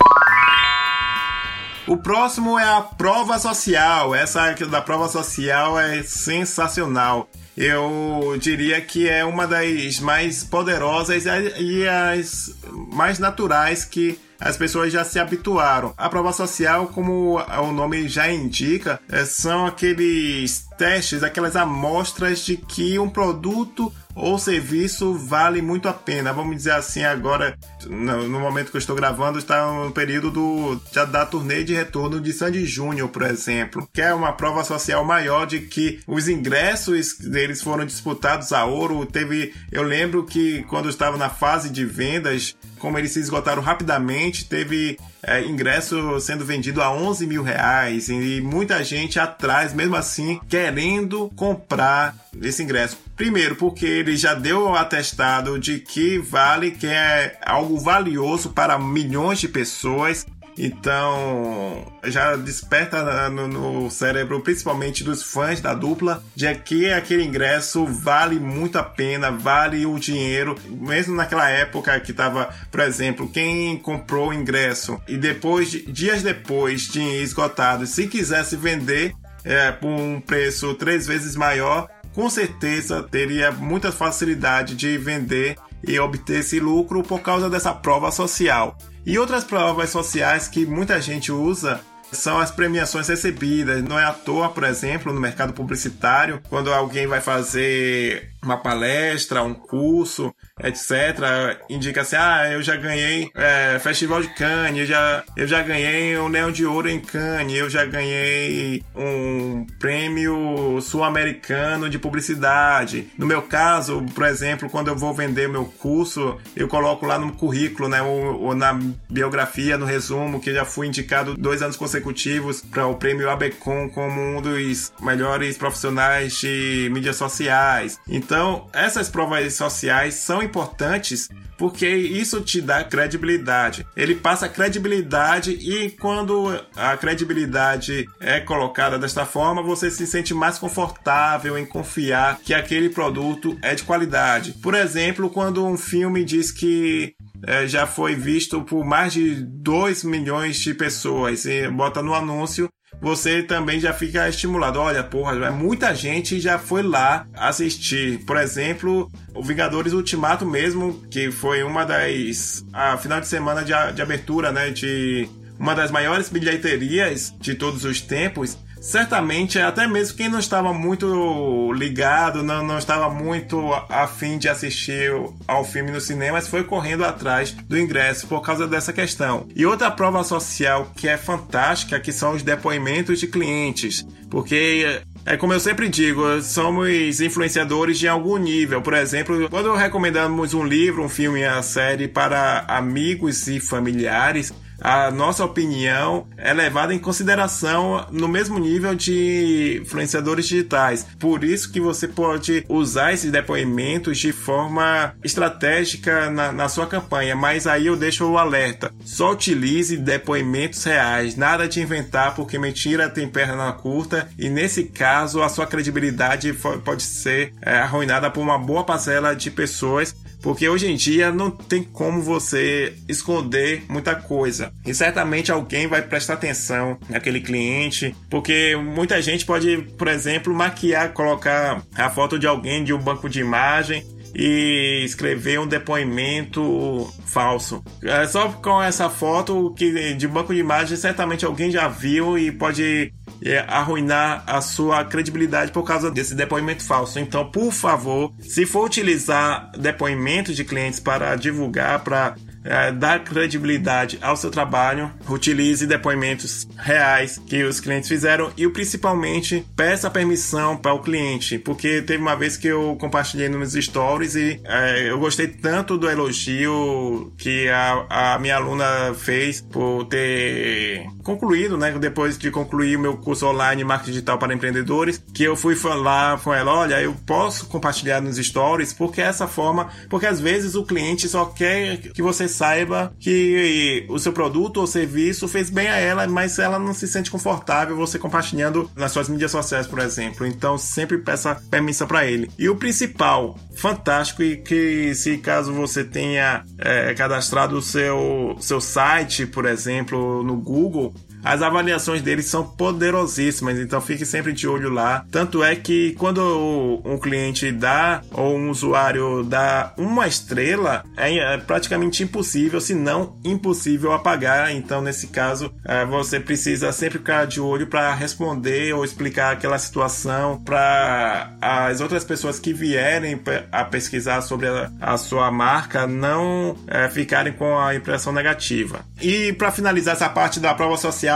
O 1.89 1.97
próximo 1.97 2.57
é 2.57 2.65
a 2.65 2.81
prova 2.83 3.37
social. 3.41 4.15
Essa 4.15 4.53
da 4.53 4.81
prova 4.81 5.09
social 5.09 5.77
é 5.77 6.05
sensacional. 6.05 7.29
Eu 7.57 8.37
diria 8.41 8.81
que 8.81 9.09
é 9.09 9.25
uma 9.25 9.45
das 9.45 9.99
mais 9.99 10.45
poderosas 10.45 11.25
e 11.59 11.89
as 11.89 12.55
mais 12.93 13.19
naturais 13.19 13.85
que 13.85 14.21
as 14.41 14.57
pessoas 14.57 14.93
já 14.93 15.05
se 15.05 15.19
habituaram. 15.19 15.93
A 15.97 16.09
prova 16.09 16.33
social, 16.33 16.87
como 16.89 17.37
o 17.39 17.73
nome 17.73 18.09
já 18.09 18.31
indica, 18.31 18.99
é, 19.09 19.25
são 19.25 19.67
aqueles 19.67 20.67
testes, 20.81 21.23
aquelas 21.23 21.57
amostras 21.57 22.39
de 22.39 22.57
que 22.57 22.99
um 22.99 23.07
produto 23.07 23.93
ou 24.15 24.39
serviço 24.39 25.13
vale 25.13 25.61
muito 25.61 25.91
a 25.91 25.93
pena. 25.93 26.33
Vamos 26.33 26.57
dizer 26.57 26.73
assim, 26.73 27.05
agora, 27.05 27.55
no, 27.87 28.41
momento 28.41 28.71
que 28.71 28.79
eu 28.79 28.81
estou 28.81 28.97
gravando, 28.97 29.39
está 29.39 29.71
no 29.71 29.93
período 29.93 30.31
do, 30.31 30.81
da 31.05 31.27
turnê 31.27 31.65
de 31.65 31.75
retorno 31.75 32.19
de 32.19 32.33
Sandy 32.33 32.65
Júnior, 32.65 33.11
por 33.11 33.25
exemplo, 33.25 33.87
que 33.93 34.01
é 34.01 34.15
uma 34.15 34.33
prova 34.33 34.65
social 34.65 35.05
maior 35.05 35.47
de 35.47 35.61
que 35.61 36.01
os 36.07 36.29
ingressos 36.29 37.19
deles 37.19 37.61
foram 37.61 37.85
disputados 37.85 38.51
a 38.51 38.65
ouro. 38.65 39.05
Teve, 39.05 39.53
eu 39.71 39.83
lembro 39.83 40.25
que 40.25 40.63
quando 40.63 40.87
eu 40.87 40.91
estava 40.91 41.19
na 41.19 41.29
fase 41.29 41.69
de 41.69 41.85
vendas, 41.85 42.57
como 42.79 42.99
eles 42.99 43.13
se 43.13 43.21
esgotaram 43.21 43.61
rapidamente, 43.61 44.47
teve 44.47 44.99
é, 45.23 45.43
ingresso 45.43 46.19
sendo 46.21 46.45
vendido 46.45 46.83
a 46.83 46.91
11 46.93 47.27
mil 47.27 47.43
reais 47.43 48.09
e 48.09 48.41
muita 48.41 48.83
gente 48.83 49.19
atrás, 49.19 49.73
mesmo 49.73 49.97
assim, 49.97 50.41
querendo 50.49 51.31
comprar 51.37 52.15
esse 52.43 52.63
ingresso. 52.63 52.99
Primeiro, 53.17 53.57
porque 53.57 53.85
ele 53.85 54.17
já 54.17 54.35
deu 54.35 54.69
o 54.69 54.75
atestado 54.75 55.59
de 55.59 55.79
que 55.79 56.19
vale, 56.19 56.71
que 56.71 56.87
é 56.87 57.39
algo 57.45 57.79
valioso 57.79 58.51
para 58.51 58.79
milhões 58.79 59.39
de 59.39 59.49
pessoas. 59.49 60.27
Então, 60.59 61.87
já 62.05 62.37
desperta 62.37 63.31
no, 63.31 63.49
no, 63.49 63.91
cérebro, 63.91 64.41
principalmente 64.41 65.03
dos 65.03 65.23
fãs 65.23 65.61
da 65.61 65.75
dupla, 65.75 66.23
de 66.35 66.53
que 66.55 66.91
aquele 66.91 67.25
ingresso 67.25 67.87
vale 67.87 68.39
muito 68.39 68.79
a 68.79 68.83
pena, 68.83 69.31
vale 69.31 69.87
o 69.87 69.99
dinheiro. 69.99 70.55
Mesmo 70.69 71.15
naquela 71.15 71.49
época 71.49 71.99
que 72.01 72.13
tava, 72.13 72.51
por 72.71 72.81
exemplo, 72.81 73.31
quem 73.31 73.77
comprou 73.79 74.29
o 74.29 74.35
ingresso 74.35 75.01
e 75.09 75.17
depois, 75.17 75.71
dias 75.71 76.23
depois, 76.23 76.89
tinha 76.89 77.23
esgotado, 77.23 77.87
se 77.87 78.07
quisesse 78.07 78.57
vender 78.57 79.15
é, 79.45 79.73
por 79.73 79.89
um 79.89 80.21
preço 80.21 80.75
três 80.75 81.07
vezes 81.07 81.37
maior, 81.37 81.89
com 82.13 82.29
certeza 82.29 83.03
teria 83.03 83.51
muita 83.51 83.93
facilidade 83.93 84.75
de 84.75 84.99
vender 84.99 85.57
e 85.87 85.99
obter 85.99 86.41
esse 86.41 86.61
lucro 86.61 87.03
por 87.03 87.21
causa 87.21 87.49
dessa 87.49 87.73
prova 87.73 88.11
social. 88.11 88.77
E 89.05 89.19
outras 89.19 89.45
provas 89.45 89.91
sociais 89.91 90.47
que 90.47 90.67
muita 90.67 91.01
gente 91.01 91.33
usa 91.33 91.81
são 92.13 92.39
as 92.39 92.51
premiações 92.51 93.09
recebidas. 93.09 93.83
Não 93.83 93.99
é 93.99 94.05
à 94.05 94.13
toa, 94.13 94.49
por 94.49 94.65
exemplo, 94.65 95.13
no 95.13 95.21
mercado 95.21 95.53
publicitário, 95.53 96.41
quando 96.49 96.73
alguém 96.73 97.07
vai 97.07 97.21
fazer 97.21 98.31
uma 98.43 98.57
palestra, 98.57 99.43
um 99.43 99.55
curso, 99.55 100.35
etc., 100.63 101.59
indica 101.69 102.03
assim: 102.03 102.17
ah, 102.17 102.49
eu 102.51 102.63
já 102.63 102.77
ganhei 102.77 103.31
é, 103.35 103.79
Festival 103.79 104.23
de 104.23 104.29
Cannes, 104.29 104.81
eu 104.81 104.87
já, 104.87 105.25
eu 105.37 105.47
já 105.47 105.63
ganhei 105.63 106.19
um 106.19 106.29
Leão 106.29 106.51
de 106.51 106.65
Ouro 106.65 106.89
em 106.89 107.01
Cannes, 107.01 107.57
eu 107.57 107.69
já 107.69 107.85
ganhei 107.85 108.83
um 108.95 109.67
prêmio 109.79 110.81
sul-americano 110.81 111.89
de 111.89 111.99
publicidade. 111.99 113.09
No 113.17 113.27
meu 113.27 113.43
caso, 113.43 114.05
por 114.15 114.25
exemplo, 114.25 114.69
quando 114.69 114.89
eu 114.89 114.97
vou 114.97 115.15
vender 115.15 115.49
meu 115.49 115.65
curso, 115.65 116.39
eu 116.57 116.69
coloco 116.69 117.07
lá 117.07 117.19
no 117.19 117.33
currículo, 117.33 117.89
né, 117.89 118.03
ou, 118.03 118.41
ou 118.41 118.55
na 118.55 118.79
biografia, 119.09 119.77
no 119.77 119.87
resumo, 119.87 120.41
que 120.41 120.53
já 120.53 120.65
fui 120.65 120.87
indicado 120.87 121.35
dois 121.35 121.63
anos 121.63 121.77
consecutivos 121.77 122.61
para 122.61 122.87
o 122.87 122.95
prêmio 122.95 123.31
Abecom 123.31 123.89
como 123.89 124.21
um 124.21 124.43
dos 124.43 124.93
melhores 125.01 125.57
profissionais 125.57 126.39
de 126.39 126.89
mídias 126.93 127.17
sociais. 127.17 127.99
Então, 128.09 128.69
essas 128.73 129.09
provas 129.09 129.55
sociais 129.55 130.15
são 130.15 130.43
importantes 130.51 131.29
porque 131.61 131.87
isso 131.87 132.41
te 132.41 132.63
dá 132.63 132.83
credibilidade. 132.83 133.87
Ele 133.95 134.15
passa 134.15 134.49
credibilidade 134.49 135.51
e 135.51 135.91
quando 135.91 136.59
a 136.75 136.97
credibilidade 136.97 138.09
é 138.19 138.41
colocada 138.41 138.99
desta 138.99 139.27
forma, 139.27 139.63
você 139.63 139.91
se 139.91 140.07
sente 140.07 140.33
mais 140.33 140.59
confortável 140.59 141.59
em 141.59 141.67
confiar 141.67 142.39
que 142.43 142.55
aquele 142.55 142.89
produto 142.89 143.59
é 143.63 143.75
de 143.75 143.83
qualidade. 143.83 144.55
Por 144.63 144.75
exemplo, 144.75 145.29
quando 145.29 145.67
um 145.67 145.77
filme 145.77 146.25
diz 146.25 146.51
que 146.51 147.15
é, 147.47 147.67
já 147.67 147.87
foi 147.87 148.15
visto 148.15 148.63
por 148.63 148.83
mais 148.83 149.13
de 149.13 149.35
2 149.45 150.05
milhões 150.05 150.57
de 150.57 150.73
pessoas 150.73 151.45
e 151.45 151.69
bota 151.69 152.03
no 152.03 152.15
anúncio 152.15 152.71
você 153.01 153.43
também 153.43 153.81
já 153.81 153.93
fica 153.93 154.29
estimulado. 154.29 154.79
Olha, 154.79 155.03
porra, 155.03 155.51
muita 155.51 155.95
gente 155.95 156.41
já 156.41 156.59
foi 156.59 156.83
lá 156.83 157.27
assistir. 157.35 158.19
Por 158.25 158.37
exemplo, 158.37 159.11
o 159.35 159.43
Vingadores 159.43 159.93
Ultimato 159.93 160.45
mesmo, 160.45 161.03
que 161.11 161.31
foi 161.31 161.63
uma 161.63 161.85
das. 161.85 162.65
a 162.73 162.97
final 162.99 163.21
de 163.21 163.27
semana 163.27 163.63
de, 163.63 163.73
de 163.95 164.03
abertura, 164.03 164.53
né? 164.53 164.71
De 164.71 165.29
uma 165.59 165.75
das 165.75 165.91
maiores 165.91 166.29
bilheterias 166.29 167.35
de 167.39 167.55
todos 167.55 167.85
os 167.85 168.01
tempos 168.01 168.57
certamente 168.81 169.59
até 169.59 169.87
mesmo 169.87 170.17
quem 170.17 170.29
não 170.29 170.39
estava 170.39 170.73
muito 170.73 171.73
ligado, 171.73 172.43
não, 172.43 172.67
não 172.67 172.79
estava 172.79 173.11
muito 173.11 173.73
afim 173.89 174.39
de 174.39 174.49
assistir 174.49 175.13
ao 175.47 175.65
filme 175.65 175.91
no 175.91 176.01
cinema, 176.01 176.41
foi 176.41 176.65
correndo 176.65 177.05
atrás 177.05 177.51
do 177.53 177.79
ingresso 177.79 178.27
por 178.27 178.41
causa 178.41 178.67
dessa 178.67 178.93
questão. 178.93 179.47
E 179.55 179.67
outra 179.67 179.91
prova 179.91 180.25
social 180.25 180.91
que 180.97 181.09
é 181.09 181.17
fantástica, 181.17 182.01
que 182.01 182.13
são 182.13 182.33
os 182.33 182.43
depoimentos 182.43 183.21
de 183.21 183.27
clientes, 183.27 184.07
porque 184.31 185.03
é 185.27 185.37
como 185.37 185.53
eu 185.53 185.61
sempre 185.61 185.89
digo, 185.89 186.41
somos 186.43 187.21
influenciadores 187.21 187.99
de 187.99 188.09
algum 188.09 188.37
nível. 188.39 188.81
Por 188.81 188.95
exemplo, 188.95 189.49
quando 189.51 189.75
recomendamos 189.75 190.55
um 190.55 190.65
livro, 190.65 191.05
um 191.05 191.09
filme, 191.09 191.45
a 191.45 191.63
série 191.63 192.09
para 192.09 192.65
amigos 192.67 193.47
e 193.47 193.61
familiares, 193.61 194.53
a 194.81 195.11
nossa 195.11 195.45
opinião 195.45 196.27
é 196.37 196.53
levada 196.53 196.95
em 196.95 196.99
consideração 196.99 198.07
no 198.11 198.29
mesmo 198.29 198.59
nível 198.59 198.95
de 198.95 199.81
influenciadores 199.83 200.47
digitais. 200.47 201.07
Por 201.19 201.45
isso 201.45 201.71
que 201.71 201.81
você 201.81 202.09
pode 202.09 202.65
usar 202.69 203.13
esses 203.13 203.31
depoimentos 203.31 204.19
de 204.19 204.33
forma 204.33 205.15
estratégica 205.23 206.31
na, 206.31 206.53
na 206.53 206.69
sua 206.69 206.87
campanha. 206.87 207.37
Mas 207.37 207.67
aí 207.67 207.87
eu 207.87 207.97
deixo 207.97 208.27
o 208.27 208.39
alerta: 208.39 208.93
só 209.05 209.33
utilize 209.33 209.97
depoimentos 209.97 210.83
reais, 210.85 211.37
nada 211.37 211.69
de 211.69 211.81
inventar, 211.81 212.35
porque 212.35 212.59
mentira 212.59 213.09
tem 213.09 213.29
perna 213.29 213.73
curta 213.73 214.29
e 214.39 214.49
nesse 214.49 214.85
caso 214.85 215.43
a 215.43 215.49
sua 215.49 215.67
credibilidade 215.67 216.53
pode 216.85 217.03
ser 217.03 217.53
é, 217.63 217.79
arruinada 217.79 218.31
por 218.31 218.41
uma 218.41 218.59
boa 218.59 218.85
parcela 218.85 219.35
de 219.35 219.51
pessoas 219.51 220.15
porque 220.43 220.69
hoje 220.69 220.91
em 220.91 220.97
dia 220.97 221.31
não 221.31 221.51
tem 221.51 221.83
como 221.83 222.21
você 222.23 222.95
esconder 223.09 223.83
muita 223.89 224.15
coisa. 224.15 224.73
E 224.87 224.95
certamente 224.95 225.53
alguém 225.53 225.87
vai 225.87 226.03
prestar 226.03 226.35
atenção 226.35 226.99
naquele 227.09 227.41
cliente, 227.41 228.15
porque 228.29 228.77
muita 228.77 229.21
gente 229.21 229.45
pode, 229.45 229.79
por 229.99 230.09
exemplo, 230.09 230.55
maquiar, 230.55 231.13
colocar 231.13 231.83
a 231.95 232.11
foto 232.11 232.39
de 232.39 232.47
alguém 232.47 232.85
de 232.85 232.93
um 232.93 232.99
banco 232.99 233.29
de 233.29 233.41
imagem 233.41 234.05
e 234.35 235.03
escrever 235.05 235.59
um 235.59 235.67
depoimento 235.67 237.13
falso. 237.27 237.83
É 238.03 238.27
só 238.27 238.49
com 238.49 238.83
essa 238.83 239.11
foto 239.11 239.75
que 239.77 240.15
de 240.15 240.29
banco 240.29 240.55
de 240.55 240.61
imagem 240.61 240.97
certamente 240.97 241.45
alguém 241.45 241.71
já 241.71 241.89
viu 241.89 242.39
e 242.39 242.53
pode 242.53 243.13
é, 243.43 243.59
arruinar 243.67 244.43
a 244.47 244.61
sua 244.61 245.05
credibilidade 245.05 245.73
por 245.73 245.83
causa 245.83 246.11
desse 246.11 246.35
depoimento 246.35 246.85
falso. 246.85 247.19
Então, 247.19 247.51
por 247.51 247.73
favor, 247.73 248.33
se 248.41 248.67
for 248.67 248.85
utilizar 248.85 249.71
depoimentos 249.79 250.57
de 250.57 250.65
clientes 250.65 251.01
para 251.01 251.35
divulgar, 251.37 252.01
para 252.01 252.37
é, 252.65 252.93
dar 252.93 253.25
credibilidade 253.25 254.19
ao 254.21 254.37
seu 254.37 254.51
trabalho, 254.51 255.11
utilize 255.29 255.87
depoimentos 255.87 256.69
reais 256.77 257.41
que 257.47 257.63
os 257.65 257.81
clientes 257.81 258.09
fizeram 258.09 258.51
e 258.57 258.69
principalmente 258.69 259.65
peça 259.75 260.11
permissão 260.11 260.77
para 260.77 260.93
o 260.93 261.01
cliente, 261.01 261.59
porque 261.59 262.03
teve 262.03 262.23
uma 262.23 262.37
vez 262.37 262.57
que 262.57 262.69
eu 262.69 262.97
compartilhei 263.01 263.49
nos 263.49 263.73
stories 263.73 264.35
e 264.35 264.61
é, 264.65 265.11
eu 265.11 265.19
gostei 265.19 265.49
tanto 265.49 265.97
do 265.97 266.09
elogio 266.09 267.33
que 267.39 267.69
a, 267.69 268.35
a 268.35 268.39
minha 268.39 268.57
aluna 268.57 269.15
fez 269.15 269.61
por 269.61 270.05
ter 270.05 271.07
concluído, 271.23 271.77
né, 271.77 271.93
depois 271.99 272.37
de 272.37 272.51
concluir 272.51 272.97
o 272.97 273.01
meu 273.01 273.17
curso 273.17 273.47
online 273.47 273.85
Marketing 273.85 274.13
Digital 274.13 274.39
para 274.39 274.55
Empreendedores, 274.55 275.23
que 275.33 275.45
eu 275.45 275.57
fui 275.57 275.77
falar 275.77 276.41
com 276.41 276.53
ela, 276.53 276.73
olha, 276.73 277.01
eu 277.01 277.15
posso 277.27 277.67
compartilhar 277.67 278.21
nos 278.21 278.37
stories 278.37 278.93
porque 278.93 279.21
é 279.21 279.25
essa 279.25 279.47
forma, 279.47 279.89
porque 280.09 280.27
às 280.27 280.41
vezes 280.41 280.75
o 280.75 280.85
cliente 280.85 281.29
só 281.29 281.45
quer 281.47 281.99
que 281.99 282.23
você 282.23 282.49
saiba 282.51 283.13
que 283.19 284.05
o 284.09 284.19
seu 284.19 284.33
produto 284.33 284.79
ou 284.79 284.87
serviço 284.87 285.49
fez 285.49 285.71
bem 285.71 285.89
a 285.89 285.97
ela, 285.97 286.27
mas 286.27 286.59
ela 286.59 286.79
não 286.79 286.93
se 286.93 287.09
sente 287.09 287.31
confortável 287.31 287.97
você 287.97 288.19
compartilhando 288.19 288.91
nas 288.95 289.13
suas 289.13 289.29
mídias 289.29 289.51
sociais, 289.51 289.87
por 289.87 289.99
exemplo. 289.99 290.47
Então 290.47 290.77
sempre 290.77 291.19
peça 291.19 291.61
permissão 291.71 292.07
para 292.07 292.27
ele. 292.27 292.51
E 292.59 292.69
o 292.69 292.77
principal, 292.77 293.59
fantástico, 293.75 294.43
e 294.43 294.57
que 294.57 295.15
se 295.15 295.39
caso 295.39 295.73
você 295.73 296.05
tenha 296.05 296.65
é, 296.79 297.15
cadastrado 297.15 297.77
o 297.77 297.83
seu, 297.83 298.57
seu 298.61 298.81
site, 298.81 299.47
por 299.47 299.65
exemplo, 299.65 300.43
no 300.43 300.57
Google, 300.57 301.15
as 301.45 301.63
avaliações 301.63 302.23
deles 302.23 302.47
são 302.47 302.65
poderosíssimas, 302.65 303.79
então 303.79 304.01
fique 304.01 304.25
sempre 304.27 304.53
de 304.53 304.69
olho 304.69 304.91
lá. 304.91 305.25
Tanto 305.31 305.63
é 305.63 305.75
que 305.75 306.13
quando 306.19 307.01
um 307.05 307.19
cliente 307.19 307.71
dá 307.73 308.23
ou 308.33 308.57
um 308.57 308.71
usuário 308.71 309.43
dá 309.45 309.93
uma 309.97 310.27
estrela, 310.27 311.05
é 311.17 311.57
praticamente 311.59 312.23
impossível, 312.23 312.81
se 312.81 312.95
não 312.95 313.37
impossível 313.45 314.13
apagar. 314.13 314.75
Então, 314.75 315.01
nesse 315.01 315.29
caso, 315.29 315.73
é, 315.85 316.05
você 316.05 316.41
precisa 316.41 316.93
sempre 316.93 317.21
ficar 317.21 317.47
de 317.47 317.61
olho 317.61 317.87
para 317.87 318.13
responder 318.15 318.95
ou 318.95 319.05
explicar 319.05 319.53
aquela 319.53 319.79
situação 319.79 320.61
para 320.65 321.51
as 321.61 322.01
outras 322.01 322.25
pessoas 322.25 322.59
que 322.59 322.73
vierem 322.73 323.41
a 323.71 323.85
pesquisar 323.85 324.41
sobre 324.41 324.67
a, 325.01 325.17
sua 325.17 325.51
marca 325.51 326.07
não 326.07 326.77
é, 326.87 327.09
ficarem 327.09 327.53
com 327.53 327.79
a 327.79 327.95
impressão 327.95 328.33
negativa. 328.33 329.01
E 329.21 329.53
para 329.53 329.71
finalizar 329.71 330.15
essa 330.15 330.29
parte 330.29 330.59
da 330.59 330.75
prova 330.75 330.97
social 330.97 331.30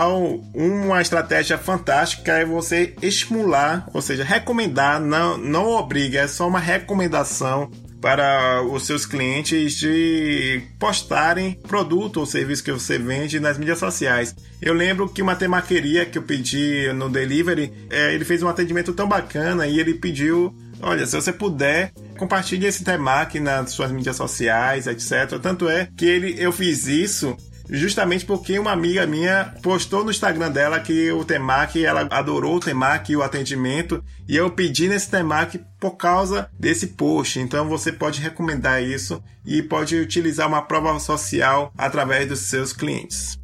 uma 0.55 1.01
estratégia 1.01 1.59
fantástica 1.59 2.33
é 2.33 2.45
você 2.45 2.95
estimular, 3.03 3.87
ou 3.93 4.01
seja, 4.01 4.25
recomendar, 4.25 5.01
não, 5.01 5.37
não 5.37 5.69
obriga, 5.69 6.21
é 6.21 6.29
só 6.29 6.47
uma 6.49 6.59
recomendação 6.59 7.71
para 8.05 8.63
os 8.63 8.85
seus 8.85 9.07
clientes 9.07 9.77
de 9.77 10.61
postarem 10.79 11.59
produto 11.67 12.19
ou 12.19 12.27
serviço 12.27 12.63
que 12.63 12.71
você 12.71 12.99
vende 12.99 13.41
nas 13.41 13.57
mídias 13.57 13.79
sociais. 13.79 14.37
Eu 14.61 14.75
lembro 14.75 15.09
que 15.09 15.23
uma 15.23 15.35
temaqueria 15.35 16.05
que 16.05 16.19
eu 16.19 16.23
pedi 16.23 16.93
no 16.93 17.09
delivery, 17.09 17.73
é, 17.89 18.13
ele 18.13 18.27
fez 18.27 18.43
um 18.43 18.49
atendimento 18.49 18.93
tão 18.93 19.09
bacana 19.09 19.67
e 19.67 19.81
ele 19.81 19.95
pediu, 19.95 20.55
olha, 20.83 21.07
se 21.07 21.17
você 21.17 21.33
puder, 21.33 21.95
compartilhe 22.19 22.67
esse 22.67 22.85
temaki 22.85 23.41
nas 23.41 23.71
suas 23.71 23.91
mídias 23.91 24.17
sociais, 24.17 24.87
etc. 24.87 25.39
Tanto 25.41 25.67
é 25.67 25.89
que 25.97 26.05
ele, 26.05 26.35
eu 26.39 26.53
fiz 26.53 26.87
isso 26.87 27.35
justamente 27.69 28.25
porque 28.25 28.59
uma 28.59 28.73
amiga 28.73 29.07
minha 29.07 29.55
postou 29.63 30.05
no 30.05 30.11
Instagram 30.11 30.51
dela 30.51 30.81
que 30.81 31.11
o 31.13 31.25
Temaki, 31.25 31.85
ela 31.85 32.07
adorou 32.11 32.57
o 32.57 32.61
Temaki 32.61 33.13
e 33.13 33.17
o 33.17 33.23
atendimento, 33.23 34.03
e 34.29 34.37
eu 34.37 34.51
pedi 34.51 34.89
nesse 34.89 35.11
Temaki 35.11 35.61
por 35.81 35.93
causa 35.93 36.49
desse 36.59 36.89
post. 36.89 37.41
Então 37.41 37.69
você 37.69 37.93
pode 37.93 38.21
recomendar 38.21 38.83
isso 38.83 39.23
e 39.45 39.63
pode 39.63 39.97
utilizar 39.97 40.49
uma 40.49 40.63
prova 40.63 40.99
social 40.99 41.73
através 41.77 42.29
dos 42.29 42.41
seus 42.41 42.73
clientes. 42.73 43.39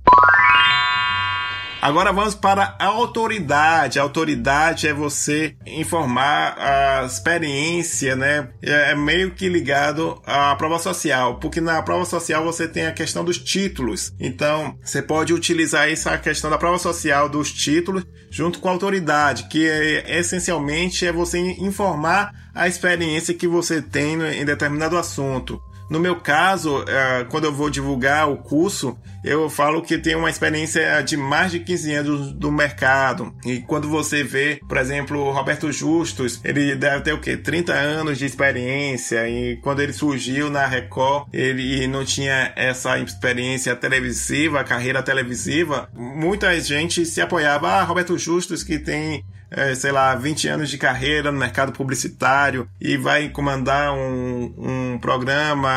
Agora 1.80 2.12
vamos 2.12 2.34
para 2.34 2.76
a 2.78 2.86
autoridade. 2.86 3.98
A 3.98 4.02
autoridade 4.02 4.86
é 4.86 4.92
você 4.92 5.56
informar 5.66 6.54
a 6.58 7.06
experiência, 7.06 8.14
né? 8.14 8.50
É, 8.60 8.90
é 8.90 8.94
meio 8.94 9.30
que 9.30 9.48
ligado 9.48 10.20
à 10.26 10.54
prova 10.56 10.78
social, 10.78 11.38
porque 11.38 11.60
na 11.60 11.80
prova 11.80 12.04
social 12.04 12.44
você 12.44 12.68
tem 12.68 12.86
a 12.86 12.92
questão 12.92 13.24
dos 13.24 13.38
títulos. 13.38 14.12
Então, 14.20 14.78
você 14.84 15.00
pode 15.00 15.32
utilizar 15.32 15.88
essa 15.88 16.18
questão 16.18 16.50
da 16.50 16.58
prova 16.58 16.78
social 16.78 17.30
dos 17.30 17.50
títulos 17.50 18.04
junto 18.30 18.58
com 18.58 18.68
a 18.68 18.72
autoridade, 18.72 19.48
que 19.48 19.66
é, 19.66 20.18
essencialmente 20.18 21.06
é 21.06 21.12
você 21.12 21.38
informar 21.38 22.50
a 22.54 22.68
experiência 22.68 23.32
que 23.32 23.48
você 23.48 23.80
tem 23.80 24.20
em 24.20 24.44
determinado 24.44 24.98
assunto. 24.98 25.60
No 25.90 25.98
meu 25.98 26.14
caso, 26.14 26.84
é, 26.86 27.24
quando 27.24 27.46
eu 27.46 27.52
vou 27.52 27.68
divulgar 27.68 28.30
o 28.30 28.36
curso, 28.36 28.96
eu 29.24 29.50
falo 29.50 29.82
que 29.82 29.98
tem 29.98 30.14
uma 30.14 30.30
experiência 30.30 31.02
de 31.02 31.16
mais 31.16 31.50
de 31.50 31.58
15 31.58 31.94
anos 31.94 32.32
do 32.32 32.52
mercado. 32.52 33.34
E 33.44 33.58
quando 33.58 33.88
você 33.88 34.22
vê, 34.22 34.60
por 34.68 34.76
exemplo, 34.78 35.32
Roberto 35.32 35.72
Justus, 35.72 36.40
ele 36.44 36.76
deve 36.76 37.02
ter 37.02 37.12
o 37.12 37.20
quê? 37.20 37.36
30 37.36 37.72
anos 37.72 38.18
de 38.18 38.24
experiência. 38.24 39.28
E 39.28 39.56
quando 39.56 39.80
ele 39.80 39.92
surgiu 39.92 40.48
na 40.48 40.64
Record, 40.64 41.26
ele 41.32 41.88
não 41.88 42.04
tinha 42.04 42.52
essa 42.54 42.96
experiência 43.00 43.74
televisiva, 43.74 44.62
carreira 44.62 45.02
televisiva. 45.02 45.90
Muita 45.92 46.58
gente 46.60 47.04
se 47.04 47.20
apoiava. 47.20 47.68
Ah, 47.68 47.82
Roberto 47.82 48.16
Justus, 48.16 48.62
que 48.62 48.78
tem 48.78 49.24
é, 49.50 49.74
sei 49.74 49.90
lá, 49.90 50.14
20 50.14 50.48
anos 50.48 50.70
de 50.70 50.78
carreira 50.78 51.32
no 51.32 51.38
mercado 51.38 51.72
publicitário 51.72 52.68
e 52.80 52.96
vai 52.96 53.28
comandar 53.28 53.92
um, 53.92 54.54
um 54.56 54.98
programa 54.98 55.70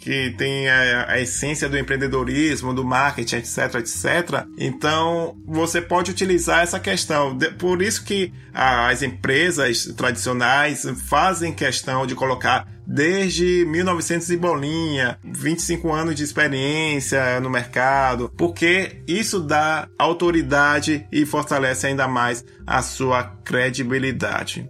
que 0.00 0.30
tem 0.38 0.68
a, 0.68 1.12
a, 1.12 1.20
essência 1.20 1.68
do 1.68 1.78
empreendedorismo, 1.78 2.72
do 2.72 2.84
marketing, 2.84 3.36
etc, 3.36 3.74
etc. 3.76 4.46
Então, 4.58 5.36
você 5.46 5.80
pode 5.80 6.10
utilizar 6.10 6.62
essa 6.62 6.80
questão. 6.80 7.36
Por 7.58 7.82
isso 7.82 8.04
que 8.04 8.32
as 8.54 9.02
empresas 9.02 9.84
tradicionais 9.96 10.86
fazem 11.08 11.52
questão 11.52 12.06
de 12.06 12.14
colocar 12.14 12.66
desde 12.92 13.64
1900 13.66 14.30
e 14.30 14.36
bolinha, 14.36 15.16
25 15.22 15.92
anos 15.92 16.16
de 16.16 16.24
experiência 16.24 17.38
no 17.38 17.48
mercado, 17.48 18.32
porque 18.36 19.02
isso 19.06 19.38
dá 19.38 19.88
autoridade 19.96 21.06
e 21.12 21.24
fortalece 21.24 21.86
ainda 21.86 22.08
mais 22.08 22.44
a 22.66 22.82
sua 22.82 23.22
credibilidade. 23.44 24.68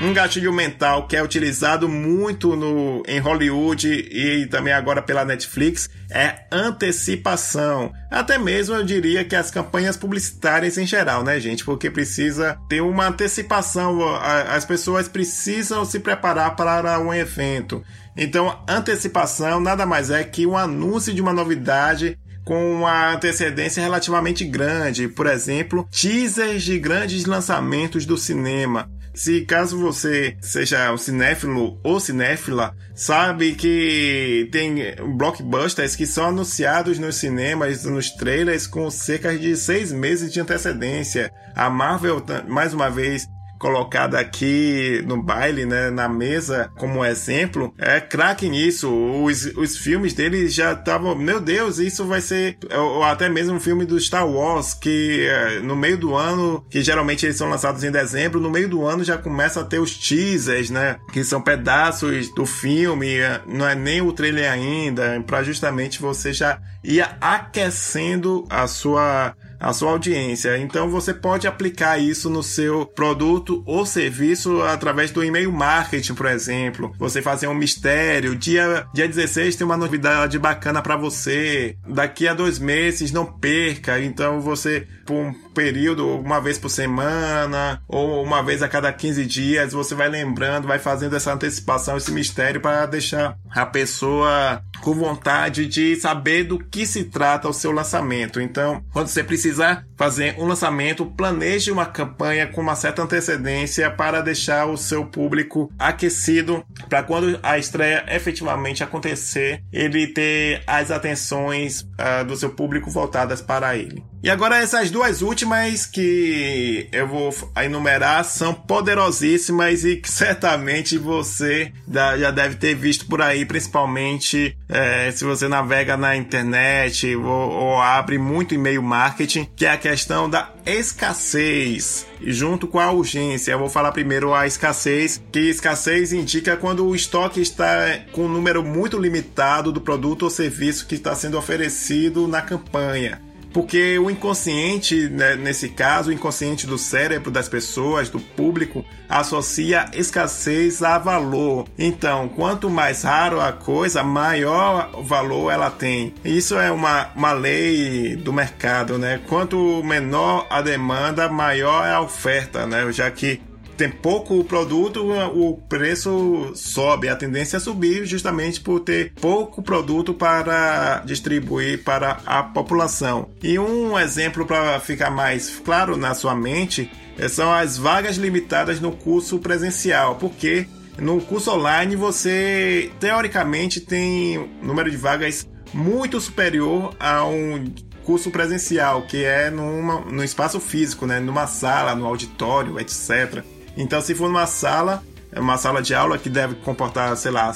Um 0.00 0.12
gatilho 0.12 0.52
mental 0.52 1.06
que 1.06 1.16
é 1.16 1.22
utilizado 1.22 1.88
muito 1.88 2.56
no, 2.56 3.02
em 3.06 3.20
Hollywood 3.20 3.88
e 3.88 4.46
também 4.46 4.72
agora 4.72 5.02
pela 5.02 5.24
Netflix 5.24 5.88
é 6.10 6.44
antecipação. 6.50 7.92
Até 8.10 8.38
mesmo 8.38 8.74
eu 8.74 8.84
diria 8.84 9.24
que 9.24 9.36
as 9.36 9.50
campanhas 9.50 9.96
publicitárias 9.96 10.76
em 10.76 10.86
geral, 10.86 11.22
né, 11.22 11.38
gente? 11.38 11.64
Porque 11.64 11.90
precisa 11.90 12.58
ter 12.68 12.80
uma 12.80 13.08
antecipação, 13.08 14.00
as 14.16 14.64
pessoas 14.64 15.08
precisam 15.08 15.84
se 15.84 16.00
preparar 16.00 16.56
para 16.56 16.98
um 16.98 17.12
evento. 17.12 17.82
Então, 18.16 18.58
antecipação 18.68 19.60
nada 19.60 19.86
mais 19.86 20.10
é 20.10 20.24
que 20.24 20.46
um 20.46 20.56
anúncio 20.56 21.14
de 21.14 21.22
uma 21.22 21.32
novidade 21.32 22.18
com 22.44 22.74
uma 22.74 23.12
antecedência 23.14 23.80
relativamente 23.80 24.44
grande, 24.44 25.06
por 25.06 25.26
exemplo, 25.26 25.86
teasers 25.90 26.62
de 26.62 26.78
grandes 26.78 27.24
lançamentos 27.24 28.04
do 28.04 28.18
cinema. 28.18 28.90
Se 29.14 29.42
caso 29.42 29.78
você 29.78 30.36
seja 30.40 30.90
um 30.90 30.96
cinéfilo 30.96 31.78
ou 31.84 32.00
cinéfila, 32.00 32.74
sabe 32.94 33.54
que 33.54 34.48
tem 34.50 34.94
blockbusters 35.16 35.94
que 35.94 36.06
são 36.06 36.28
anunciados 36.28 36.98
nos 36.98 37.16
cinemas, 37.16 37.84
nos 37.84 38.10
trailers, 38.10 38.66
com 38.66 38.90
cerca 38.90 39.36
de 39.36 39.54
seis 39.54 39.92
meses 39.92 40.32
de 40.32 40.40
antecedência. 40.40 41.30
A 41.54 41.68
Marvel, 41.68 42.24
mais 42.48 42.72
uma 42.72 42.88
vez, 42.88 43.26
colocada 43.62 44.18
aqui 44.18 45.04
no 45.06 45.22
baile, 45.22 45.64
né, 45.64 45.88
na 45.88 46.08
mesa, 46.08 46.68
como 46.76 47.04
exemplo, 47.04 47.72
é 47.78 48.00
craque 48.00 48.48
nisso. 48.48 48.92
Os, 48.92 49.44
os 49.56 49.76
filmes 49.76 50.12
dele 50.12 50.48
já 50.48 50.72
estavam, 50.72 51.14
meu 51.14 51.40
Deus, 51.40 51.78
isso 51.78 52.04
vai 52.04 52.20
ser, 52.20 52.58
ou 52.74 53.04
até 53.04 53.28
mesmo 53.28 53.54
um 53.54 53.60
filme 53.60 53.84
do 53.84 54.00
Star 54.00 54.28
Wars, 54.28 54.74
que 54.74 55.28
é, 55.28 55.60
no 55.60 55.76
meio 55.76 55.96
do 55.96 56.16
ano, 56.16 56.66
que 56.68 56.82
geralmente 56.82 57.24
eles 57.24 57.36
são 57.36 57.48
lançados 57.48 57.84
em 57.84 57.92
dezembro, 57.92 58.40
no 58.40 58.50
meio 58.50 58.68
do 58.68 58.84
ano 58.84 59.04
já 59.04 59.16
começa 59.16 59.60
a 59.60 59.64
ter 59.64 59.78
os 59.78 59.96
teasers, 59.96 60.68
né, 60.68 60.96
que 61.12 61.22
são 61.22 61.40
pedaços 61.40 62.34
do 62.34 62.44
filme, 62.44 63.14
é, 63.14 63.42
não 63.46 63.68
é 63.68 63.76
nem 63.76 64.02
o 64.02 64.12
trailer 64.12 64.50
ainda, 64.50 65.22
para 65.24 65.44
justamente 65.44 66.00
você 66.00 66.32
já 66.32 66.58
ir 66.82 67.00
aquecendo 67.20 68.44
a 68.50 68.66
sua 68.66 69.36
a 69.62 69.72
sua 69.72 69.92
audiência. 69.92 70.58
Então 70.58 70.90
você 70.90 71.14
pode 71.14 71.46
aplicar 71.46 71.96
isso 71.96 72.28
no 72.28 72.42
seu 72.42 72.84
produto 72.84 73.62
ou 73.64 73.86
serviço 73.86 74.60
através 74.62 75.12
do 75.12 75.22
e-mail 75.22 75.52
marketing, 75.52 76.14
por 76.14 76.26
exemplo. 76.26 76.92
Você 76.98 77.22
fazer 77.22 77.46
um 77.46 77.54
mistério, 77.54 78.34
dia, 78.34 78.84
dia 78.92 79.06
16 79.06 79.54
tem 79.54 79.64
uma 79.64 79.76
novidade 79.76 80.36
bacana 80.38 80.82
para 80.82 80.96
você. 80.96 81.76
Daqui 81.86 82.26
a 82.26 82.34
dois 82.34 82.58
meses 82.58 83.12
não 83.12 83.24
perca. 83.24 84.00
Então 84.00 84.40
você, 84.40 84.86
por 85.06 85.14
um 85.14 85.32
período, 85.52 86.08
uma 86.18 86.40
vez 86.40 86.58
por 86.58 86.68
semana 86.68 87.80
ou 87.86 88.22
uma 88.24 88.42
vez 88.42 88.62
a 88.62 88.68
cada 88.68 88.92
15 88.92 89.24
dias, 89.24 89.72
você 89.72 89.94
vai 89.94 90.08
lembrando, 90.08 90.66
vai 90.66 90.80
fazendo 90.80 91.14
essa 91.14 91.32
antecipação, 91.32 91.96
esse 91.96 92.10
mistério 92.10 92.60
para 92.60 92.86
deixar 92.86 93.36
a 93.50 93.64
pessoa 93.64 94.62
com 94.80 94.94
vontade 94.94 95.66
de 95.66 95.94
saber 95.96 96.44
do 96.44 96.58
que 96.58 96.84
se 96.84 97.04
trata 97.04 97.48
o 97.48 97.52
seu 97.52 97.70
lançamento. 97.70 98.40
Então, 98.40 98.84
quando 98.92 99.06
você 99.06 99.22
precisar 99.52 99.86
fazer 99.96 100.34
um 100.38 100.46
lançamento, 100.46 101.06
planeje 101.06 101.70
uma 101.70 101.86
campanha 101.86 102.46
com 102.46 102.60
uma 102.60 102.74
certa 102.74 103.02
antecedência 103.02 103.90
para 103.90 104.22
deixar 104.22 104.66
o 104.66 104.76
seu 104.76 105.04
público 105.04 105.70
aquecido 105.78 106.64
para 106.88 107.02
quando 107.02 107.38
a 107.42 107.58
estreia 107.58 108.04
efetivamente 108.08 108.82
acontecer, 108.82 109.62
ele 109.72 110.06
ter 110.06 110.62
as 110.66 110.90
atenções 110.90 111.82
uh, 111.82 112.24
do 112.26 112.36
seu 112.36 112.50
público 112.50 112.90
voltadas 112.90 113.40
para 113.40 113.76
ele. 113.76 114.11
E 114.22 114.30
agora 114.30 114.58
essas 114.58 114.88
duas 114.88 115.20
últimas 115.20 115.84
que 115.84 116.86
eu 116.92 117.08
vou 117.08 117.34
enumerar 117.60 118.24
são 118.24 118.54
poderosíssimas 118.54 119.84
e 119.84 119.96
que 119.96 120.08
certamente 120.12 120.96
você 120.96 121.72
já 121.88 122.30
deve 122.30 122.54
ter 122.54 122.76
visto 122.76 123.06
por 123.06 123.20
aí, 123.20 123.44
principalmente 123.44 124.56
é, 124.68 125.10
se 125.10 125.24
você 125.24 125.48
navega 125.48 125.96
na 125.96 126.14
internet 126.16 127.16
ou, 127.16 127.24
ou 127.26 127.80
abre 127.80 128.16
muito 128.16 128.54
e-mail 128.54 128.80
marketing, 128.80 129.48
que 129.56 129.66
é 129.66 129.70
a 129.70 129.76
questão 129.76 130.30
da 130.30 130.52
escassez 130.64 132.06
junto 132.24 132.68
com 132.68 132.78
a 132.78 132.92
urgência. 132.92 133.50
Eu 133.50 133.58
vou 133.58 133.68
falar 133.68 133.90
primeiro 133.90 134.32
a 134.32 134.46
escassez, 134.46 135.20
que 135.32 135.40
escassez 135.40 136.12
indica 136.12 136.56
quando 136.56 136.86
o 136.86 136.94
estoque 136.94 137.40
está 137.40 137.98
com 138.12 138.26
um 138.26 138.28
número 138.28 138.62
muito 138.62 138.96
limitado 138.96 139.72
do 139.72 139.80
produto 139.80 140.22
ou 140.22 140.30
serviço 140.30 140.86
que 140.86 140.94
está 140.94 141.12
sendo 141.16 141.36
oferecido 141.36 142.28
na 142.28 142.40
campanha. 142.40 143.20
Porque 143.52 143.98
o 143.98 144.10
inconsciente, 144.10 145.08
né, 145.08 145.36
nesse 145.36 145.68
caso, 145.68 146.10
o 146.10 146.12
inconsciente 146.12 146.66
do 146.66 146.78
cérebro 146.78 147.30
das 147.30 147.48
pessoas, 147.48 148.08
do 148.08 148.18
público, 148.18 148.84
associa 149.08 149.86
escassez 149.92 150.82
a 150.82 150.98
valor. 150.98 151.66
Então, 151.78 152.28
quanto 152.28 152.70
mais 152.70 153.02
raro 153.02 153.40
a 153.40 153.52
coisa, 153.52 154.02
maior 154.02 155.02
valor 155.02 155.50
ela 155.50 155.70
tem. 155.70 156.14
Isso 156.24 156.58
é 156.58 156.70
uma, 156.70 157.10
uma 157.14 157.32
lei 157.32 158.16
do 158.16 158.32
mercado, 158.32 158.98
né? 158.98 159.20
Quanto 159.28 159.82
menor 159.84 160.46
a 160.48 160.62
demanda, 160.62 161.28
maior 161.28 161.86
é 161.86 161.92
a 161.92 162.00
oferta, 162.00 162.66
né? 162.66 162.90
Já 162.90 163.10
que 163.10 163.40
tem 163.76 163.90
pouco 163.90 164.42
produto, 164.44 165.04
o 165.34 165.56
preço 165.68 166.52
sobe. 166.54 167.08
A 167.08 167.16
tendência 167.16 167.56
é 167.56 167.60
subir 167.60 168.04
justamente 168.06 168.60
por 168.60 168.80
ter 168.80 169.12
pouco 169.20 169.62
produto 169.62 170.14
para 170.14 171.02
distribuir 171.04 171.82
para 171.82 172.18
a 172.26 172.42
população. 172.42 173.30
E 173.42 173.58
um 173.58 173.98
exemplo 173.98 174.46
para 174.46 174.78
ficar 174.80 175.10
mais 175.10 175.60
claro 175.64 175.96
na 175.96 176.14
sua 176.14 176.34
mente 176.34 176.90
eh, 177.18 177.28
são 177.28 177.52
as 177.52 177.76
vagas 177.76 178.16
limitadas 178.16 178.80
no 178.80 178.92
curso 178.92 179.38
presencial, 179.38 180.16
porque 180.16 180.66
no 180.98 181.20
curso 181.20 181.50
online 181.50 181.96
você 181.96 182.90
teoricamente 183.00 183.80
tem 183.80 184.50
número 184.62 184.90
de 184.90 184.96
vagas 184.96 185.46
muito 185.72 186.20
superior 186.20 186.94
a 187.00 187.24
um 187.24 187.72
curso 188.04 188.30
presencial, 188.30 189.02
que 189.02 189.24
é 189.24 189.50
numa, 189.50 190.00
no 190.00 190.22
espaço 190.22 190.60
físico, 190.60 191.06
né? 191.06 191.20
numa 191.20 191.46
sala, 191.46 191.94
no 191.94 192.06
auditório, 192.06 192.78
etc. 192.78 193.44
Então, 193.76 194.00
se 194.00 194.14
for 194.14 194.28
numa 194.28 194.46
sala, 194.46 195.02
uma 195.34 195.56
sala 195.56 195.80
de 195.80 195.94
aula 195.94 196.18
que 196.18 196.28
deve 196.28 196.56
comportar, 196.56 197.16
sei 197.16 197.30
lá, 197.30 197.54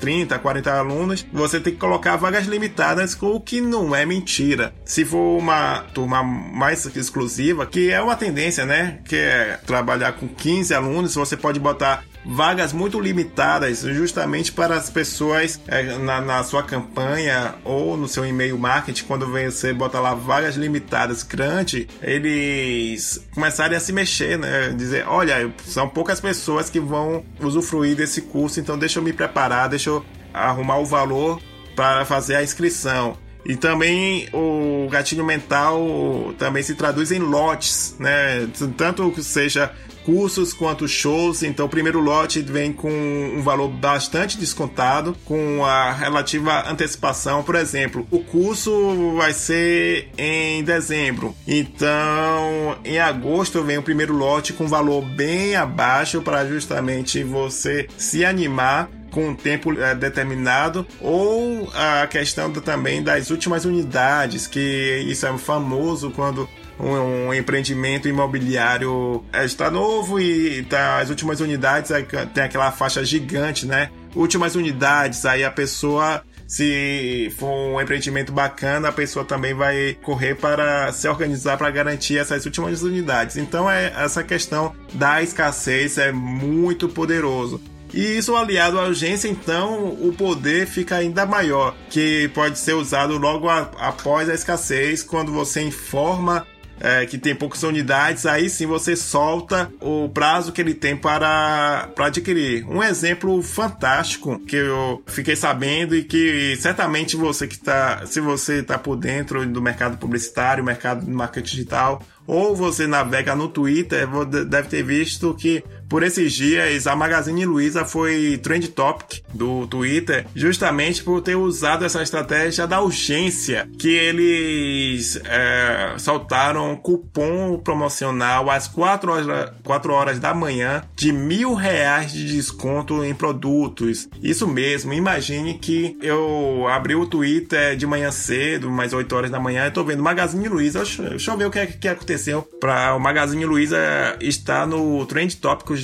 30, 0.00 0.38
40 0.38 0.72
alunos, 0.72 1.26
você 1.32 1.60
tem 1.60 1.72
que 1.72 1.78
colocar 1.78 2.16
vagas 2.16 2.46
limitadas, 2.46 3.16
o 3.20 3.40
que 3.40 3.60
não 3.60 3.94
é 3.94 4.06
mentira. 4.06 4.74
Se 4.84 5.04
for 5.04 5.38
uma 5.38 5.80
turma 5.92 6.22
mais 6.22 6.84
exclusiva, 6.96 7.66
que 7.66 7.90
é 7.90 8.00
uma 8.00 8.16
tendência, 8.16 8.64
né? 8.64 9.00
Que 9.04 9.16
é 9.16 9.60
trabalhar 9.66 10.12
com 10.12 10.26
15 10.26 10.72
alunos, 10.74 11.14
você 11.14 11.36
pode 11.36 11.60
botar 11.60 12.04
vagas 12.24 12.72
muito 12.72 12.98
limitadas, 13.00 13.80
justamente 13.80 14.52
para 14.52 14.76
as 14.76 14.88
pessoas 14.90 15.60
é, 15.68 15.98
na, 15.98 16.20
na, 16.20 16.42
sua 16.42 16.62
campanha 16.62 17.54
ou 17.64 17.96
no 17.96 18.08
seu 18.08 18.24
e-mail 18.24 18.58
marketing, 18.58 19.04
quando 19.04 19.26
você 19.26 19.72
bota 19.72 20.00
lá 20.00 20.14
vagas 20.14 20.56
limitadas 20.56 21.22
grande, 21.22 21.88
eles 22.02 23.24
começarem 23.34 23.76
a 23.76 23.80
se 23.80 23.92
mexer, 23.92 24.38
né? 24.38 24.70
Dizer, 24.70 25.06
olha, 25.06 25.52
são 25.66 25.88
poucas 25.88 26.20
pessoas 26.20 26.70
que 26.70 26.80
vão 26.80 27.24
usufruir 27.40 27.96
desse 27.96 28.22
curso, 28.22 28.60
então 28.60 28.78
deixa 28.78 28.98
eu 28.98 29.02
me 29.02 29.12
preparar, 29.12 29.68
deixa 29.68 29.90
eu 29.90 30.04
arrumar 30.32 30.78
o 30.78 30.86
valor 30.86 31.40
para 31.76 32.04
fazer 32.04 32.36
a 32.36 32.42
inscrição. 32.42 33.16
E 33.46 33.56
também 33.56 34.26
o 34.32 34.88
gatilho 34.90 35.24
mental 35.24 36.34
também 36.38 36.62
se 36.62 36.74
traduz 36.74 37.12
em 37.12 37.18
lotes, 37.18 37.94
né? 37.98 38.48
Tanto 38.76 39.10
que 39.10 39.22
seja 39.22 39.70
cursos 40.04 40.52
quanto 40.52 40.86
shows. 40.86 41.42
Então, 41.42 41.66
o 41.66 41.68
primeiro 41.68 42.00
lote 42.00 42.40
vem 42.40 42.72
com 42.72 42.90
um 42.90 43.42
valor 43.42 43.68
bastante 43.68 44.38
descontado, 44.38 45.16
com 45.24 45.64
a 45.64 45.92
relativa 45.92 46.68
antecipação. 46.70 47.42
Por 47.42 47.54
exemplo, 47.54 48.06
o 48.10 48.20
curso 48.20 49.16
vai 49.16 49.32
ser 49.32 50.08
em 50.16 50.62
dezembro, 50.62 51.34
então 51.46 52.76
em 52.84 52.98
agosto 52.98 53.62
vem 53.62 53.78
o 53.78 53.82
primeiro 53.82 54.14
lote 54.14 54.52
com 54.52 54.66
valor 54.66 55.02
bem 55.02 55.56
abaixo 55.56 56.20
para 56.22 56.46
justamente 56.46 57.22
você 57.22 57.86
se 57.96 58.24
animar 58.24 58.88
com 59.14 59.28
um 59.28 59.34
tempo 59.34 59.72
é, 59.80 59.94
determinado, 59.94 60.84
ou 61.00 61.70
a 61.72 62.04
questão 62.08 62.50
do, 62.50 62.60
também 62.60 63.00
das 63.00 63.30
últimas 63.30 63.64
unidades, 63.64 64.48
que 64.48 65.04
isso 65.06 65.24
é 65.24 65.38
famoso 65.38 66.10
quando 66.10 66.48
um, 66.78 67.28
um, 67.28 67.34
empreendimento 67.34 68.08
imobiliário 68.08 69.24
é, 69.32 69.44
está 69.44 69.70
novo 69.70 70.20
e 70.20 70.62
tá, 70.64 70.98
as 70.98 71.10
últimas 71.10 71.40
unidades 71.40 71.90
tem 72.32 72.44
aquela 72.44 72.70
faixa 72.72 73.04
gigante, 73.04 73.66
né? 73.66 73.90
Últimas 74.14 74.54
unidades, 74.54 75.24
aí 75.24 75.44
a 75.44 75.50
pessoa 75.50 76.22
se 76.46 77.32
for 77.38 77.48
um 77.48 77.80
empreendimento 77.80 78.32
bacana, 78.32 78.88
a 78.88 78.92
pessoa 78.92 79.24
também 79.24 79.54
vai 79.54 79.96
correr 80.02 80.34
para 80.34 80.92
se 80.92 81.08
organizar 81.08 81.56
para 81.56 81.70
garantir 81.70 82.18
essas 82.18 82.44
últimas 82.44 82.82
unidades. 82.82 83.36
Então 83.36 83.70
é 83.70 83.92
essa 83.96 84.22
questão 84.22 84.74
da 84.92 85.22
escassez 85.22 85.98
é 85.98 86.12
muito 86.12 86.88
poderoso. 86.88 87.60
E 87.92 88.18
isso 88.18 88.34
aliado 88.34 88.78
à 88.78 88.84
urgência, 88.86 89.28
então 89.28 89.84
o 89.84 90.12
poder 90.12 90.66
fica 90.66 90.96
ainda 90.96 91.24
maior, 91.24 91.76
que 91.88 92.28
pode 92.34 92.58
ser 92.58 92.72
usado 92.72 93.16
logo 93.16 93.48
a, 93.48 93.70
após 93.78 94.28
a 94.28 94.34
escassez, 94.34 95.02
quando 95.02 95.32
você 95.32 95.62
informa 95.62 96.44
é, 96.80 97.06
que 97.06 97.18
tem 97.18 97.34
poucas 97.34 97.62
unidades, 97.62 98.26
aí 98.26 98.48
sim 98.48 98.66
você 98.66 98.96
solta 98.96 99.70
o 99.80 100.08
prazo 100.08 100.52
que 100.52 100.60
ele 100.60 100.74
tem 100.74 100.96
para, 100.96 101.88
para 101.94 102.06
adquirir. 102.06 102.66
Um 102.68 102.82
exemplo 102.82 103.40
fantástico 103.42 104.38
que 104.40 104.56
eu 104.56 105.02
fiquei 105.06 105.36
sabendo 105.36 105.94
e 105.94 106.02
que 106.02 106.56
certamente 106.56 107.16
você 107.16 107.46
que 107.46 107.54
está, 107.54 108.04
se 108.06 108.20
você 108.20 108.60
está 108.60 108.78
por 108.78 108.96
dentro 108.96 109.44
do 109.46 109.62
mercado 109.62 109.96
publicitário, 109.96 110.64
mercado 110.64 111.04
de 111.04 111.10
marketing 111.10 111.50
digital, 111.50 112.02
ou 112.26 112.56
você 112.56 112.86
navega 112.86 113.34
no 113.34 113.48
Twitter, 113.48 114.08
deve 114.46 114.68
ter 114.68 114.82
visto 114.82 115.34
que 115.34 115.62
por 115.94 116.02
esses 116.02 116.32
dias 116.32 116.88
a 116.88 116.96
Magazine 116.96 117.46
Luiza 117.46 117.84
foi 117.84 118.36
trend 118.42 118.66
topic 118.70 119.22
do 119.32 119.64
Twitter, 119.68 120.26
justamente 120.34 121.04
por 121.04 121.22
ter 121.22 121.36
usado 121.36 121.84
essa 121.84 122.02
estratégia 122.02 122.66
da 122.66 122.80
urgência, 122.80 123.68
que 123.78 123.90
eles 123.90 125.20
é, 125.24 125.94
soltaram 125.96 126.74
cupom 126.74 127.60
promocional 127.60 128.50
às 128.50 128.66
4 128.66 129.12
horas, 129.12 129.52
4 129.62 129.92
horas 129.92 130.18
da 130.18 130.34
manhã 130.34 130.82
de 130.96 131.12
mil 131.12 131.54
reais 131.54 132.12
de 132.12 132.26
desconto 132.26 133.04
em 133.04 133.14
produtos. 133.14 134.08
Isso 134.20 134.48
mesmo, 134.48 134.92
imagine 134.92 135.54
que 135.54 135.96
eu 136.02 136.66
abri 136.66 136.96
o 136.96 137.06
Twitter 137.06 137.76
de 137.76 137.86
manhã 137.86 138.10
cedo, 138.10 138.68
mais 138.68 138.92
8 138.92 139.14
horas 139.14 139.30
da 139.30 139.38
manhã, 139.38 139.68
e 139.68 139.70
tô 139.70 139.84
vendo 139.84 140.02
Magazine 140.02 140.48
Luiza, 140.48 140.82
deixa 141.08 141.30
eu 141.30 141.36
ver 141.36 141.46
o 141.46 141.52
que, 141.52 141.60
é, 141.60 141.66
que 141.66 141.86
aconteceu 141.86 142.42
para 142.42 142.96
o 142.96 142.98
Magazine 142.98 143.44
Luiza 143.44 143.78
estar 144.20 144.66
no 144.66 145.06
Trend 145.06 145.36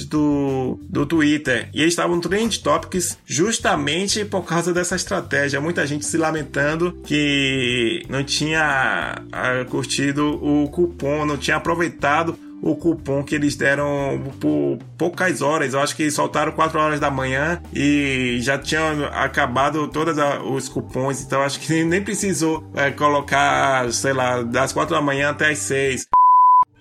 Do, 0.07 0.79
do 0.89 1.07
Twitter. 1.07 1.69
E 1.75 1.81
eles 1.81 1.93
estavam 1.93 2.21
Trend 2.21 2.61
Topics 2.61 3.19
justamente 3.27 4.25
por 4.25 4.45
causa 4.45 4.73
dessa 4.73 4.97
estratégia. 4.97 5.61
Muita 5.61 5.87
gente 5.87 6.05
se 6.05 6.17
lamentando 6.17 6.93
que 7.05 8.05
não 8.09 8.23
tinha 8.25 9.23
ah, 9.33 9.65
curtido 9.69 10.39
o 10.43 10.69
cupom, 10.69 11.25
não 11.25 11.37
tinha 11.37 11.57
aproveitado 11.57 12.39
o 12.63 12.77
cupom 12.77 13.23
que 13.23 13.35
eles 13.35 13.57
deram 13.57 14.23
por 14.39 14.79
poucas 14.99 15.41
horas. 15.41 15.75
Eu 15.75 15.81
acho 15.81 15.97
que 15.97 16.11
soltaram 16.11 16.53
4 16.53 16.79
horas 16.79 17.01
da 17.01 17.11
manhã 17.11 17.61
e 17.75 18.39
já 18.41 18.59
tinham 18.59 19.05
acabado 19.13 19.89
todos 19.89 20.17
os 20.45 20.69
cupons. 20.69 21.23
Então 21.23 21.43
acho 21.43 21.61
que 21.61 21.85
nem 21.85 22.03
precisou 22.03 22.65
é, 22.75 22.91
colocar, 22.91 23.91
sei 23.93 24.13
lá, 24.13 24.43
das 24.43 24.73
4 24.73 24.95
da 24.95 25.01
manhã 25.01 25.31
até 25.31 25.51
as 25.51 25.59
6. 25.59 26.07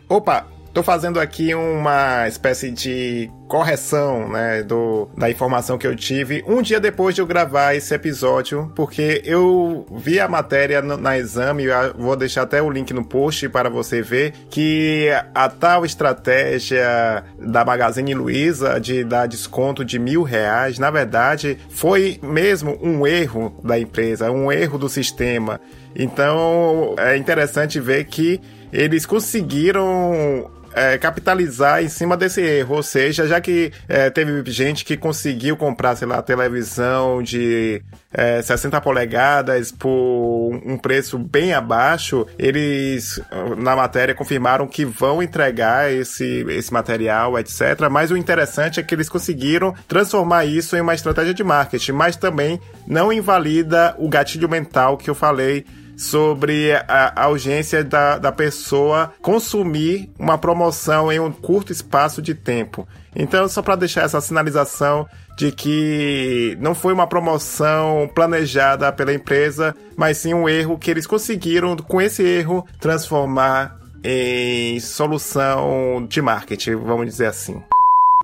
Opa, 0.08 0.48
Tô 0.80 0.84
fazendo 0.84 1.20
aqui 1.20 1.54
uma 1.54 2.26
espécie 2.26 2.72
de 2.72 3.30
correção, 3.50 4.30
né, 4.30 4.64
do, 4.64 5.10
da 5.18 5.30
informação 5.30 5.78
que 5.78 5.86
eu 5.86 5.94
tive 5.94 6.42
um 6.48 6.62
dia 6.62 6.80
depois 6.80 7.14
de 7.14 7.20
eu 7.20 7.28
gravar 7.28 7.76
esse 7.76 7.94
episódio, 7.94 8.72
porque 8.78 9.22
eu 9.26 9.86
vi 9.92 10.22
a 10.22 10.28
matéria 10.30 10.82
no, 10.82 10.96
na 10.96 11.18
exame, 11.18 11.66
vou 11.98 12.16
deixar 12.16 12.44
até 12.44 12.62
o 12.62 12.70
link 12.70 12.94
no 12.94 13.04
post 13.04 13.50
para 13.50 13.70
você 13.70 14.02
ver, 14.02 14.32
que 14.50 15.10
a 15.36 15.50
tal 15.50 15.84
estratégia 15.84 17.26
da 17.38 17.66
Magazine 17.66 18.14
Luiza 18.14 18.80
de 18.80 19.04
dar 19.04 19.28
desconto 19.28 19.84
de 19.84 20.00
mil 20.00 20.24
reais, 20.24 20.80
na 20.80 20.90
verdade, 20.90 21.58
foi 21.70 22.22
mesmo 22.24 22.80
um 22.82 23.06
erro 23.06 23.54
da 23.62 23.78
empresa, 23.78 24.32
um 24.32 24.50
erro 24.50 24.78
do 24.78 24.88
sistema. 24.88 25.60
Então 25.94 26.96
é 26.98 27.18
interessante 27.18 27.82
ver 27.82 28.06
que 28.06 28.40
eles 28.72 29.06
conseguiram 29.06 30.50
é, 30.74 30.98
capitalizar 30.98 31.84
em 31.84 31.90
cima 31.90 32.16
desse 32.16 32.42
erro. 32.42 32.76
Ou 32.76 32.84
seja, 32.84 33.28
já 33.28 33.40
que 33.42 33.72
é, 33.88 34.10
teve 34.10 34.50
gente 34.52 34.86
que 34.86 34.98
conseguiu 34.98 35.56
comprar, 35.58 35.96
sei 35.96 36.08
lá, 36.08 36.22
televisão 36.22 37.22
de 37.22 37.82
é, 38.14 38.42
60 38.42 38.80
polegadas 38.82 39.72
por 39.72 40.62
um 40.66 40.78
preço 40.78 41.18
bem 41.18 41.54
abaixo, 41.54 42.26
eles 42.38 43.22
na 43.58 43.76
matéria 43.76 44.16
confirmaram 44.16 44.68
que 44.68 44.84
vão 44.86 45.22
entregar 45.22 45.92
esse, 45.92 46.46
esse 46.50 46.74
material, 46.74 47.38
etc. 47.38 47.88
Mas 47.90 48.12
o 48.12 48.18
interessante 48.18 48.80
é 48.80 48.84
que 48.84 48.94
eles 48.94 49.10
conseguiram 49.10 49.74
transformar 49.88 50.46
isso 50.46 50.76
em 50.76 50.82
uma 50.82 50.94
estratégia 50.94 51.34
de 51.34 51.44
marketing, 51.44 51.92
mas 51.92 52.16
também 52.16 52.60
não 52.88 53.14
invalida 53.14 53.96
o 53.98 54.10
gatilho 54.10 54.50
mental 54.50 54.98
que 54.98 55.10
eu 55.10 55.16
falei 55.16 55.66
sobre 56.00 56.72
a, 56.72 57.12
a 57.14 57.28
urgência 57.28 57.84
da, 57.84 58.18
da 58.18 58.32
pessoa 58.32 59.14
consumir 59.22 60.10
uma 60.18 60.38
promoção 60.38 61.12
em 61.12 61.20
um 61.20 61.30
curto 61.30 61.74
espaço 61.74 62.22
de 62.22 62.34
tempo. 62.34 62.88
Então, 63.14 63.50
só 63.50 63.62
para 63.62 63.76
deixar 63.76 64.04
essa 64.04 64.22
sinalização 64.22 65.06
de 65.38 65.52
que 65.52 66.58
não 66.62 66.74
foi 66.74 66.94
uma 66.94 67.06
promoção 67.06 68.10
planejada 68.16 68.92
pela 68.94 69.14
empresa, 69.14 69.76
mas 69.98 70.18
sim 70.18 70.34
um 70.34 70.48
erro 70.48 70.78
que 70.78 70.90
eles 70.90 71.06
conseguiram, 71.06 71.76
com 71.76 72.02
esse 72.02 72.24
erro, 72.24 72.66
transformar 72.80 73.78
em 74.02 74.80
solução 74.80 76.06
de 76.08 76.22
marketing, 76.22 76.76
vamos 76.78 77.08
dizer 77.08 77.26
assim. 77.26 77.62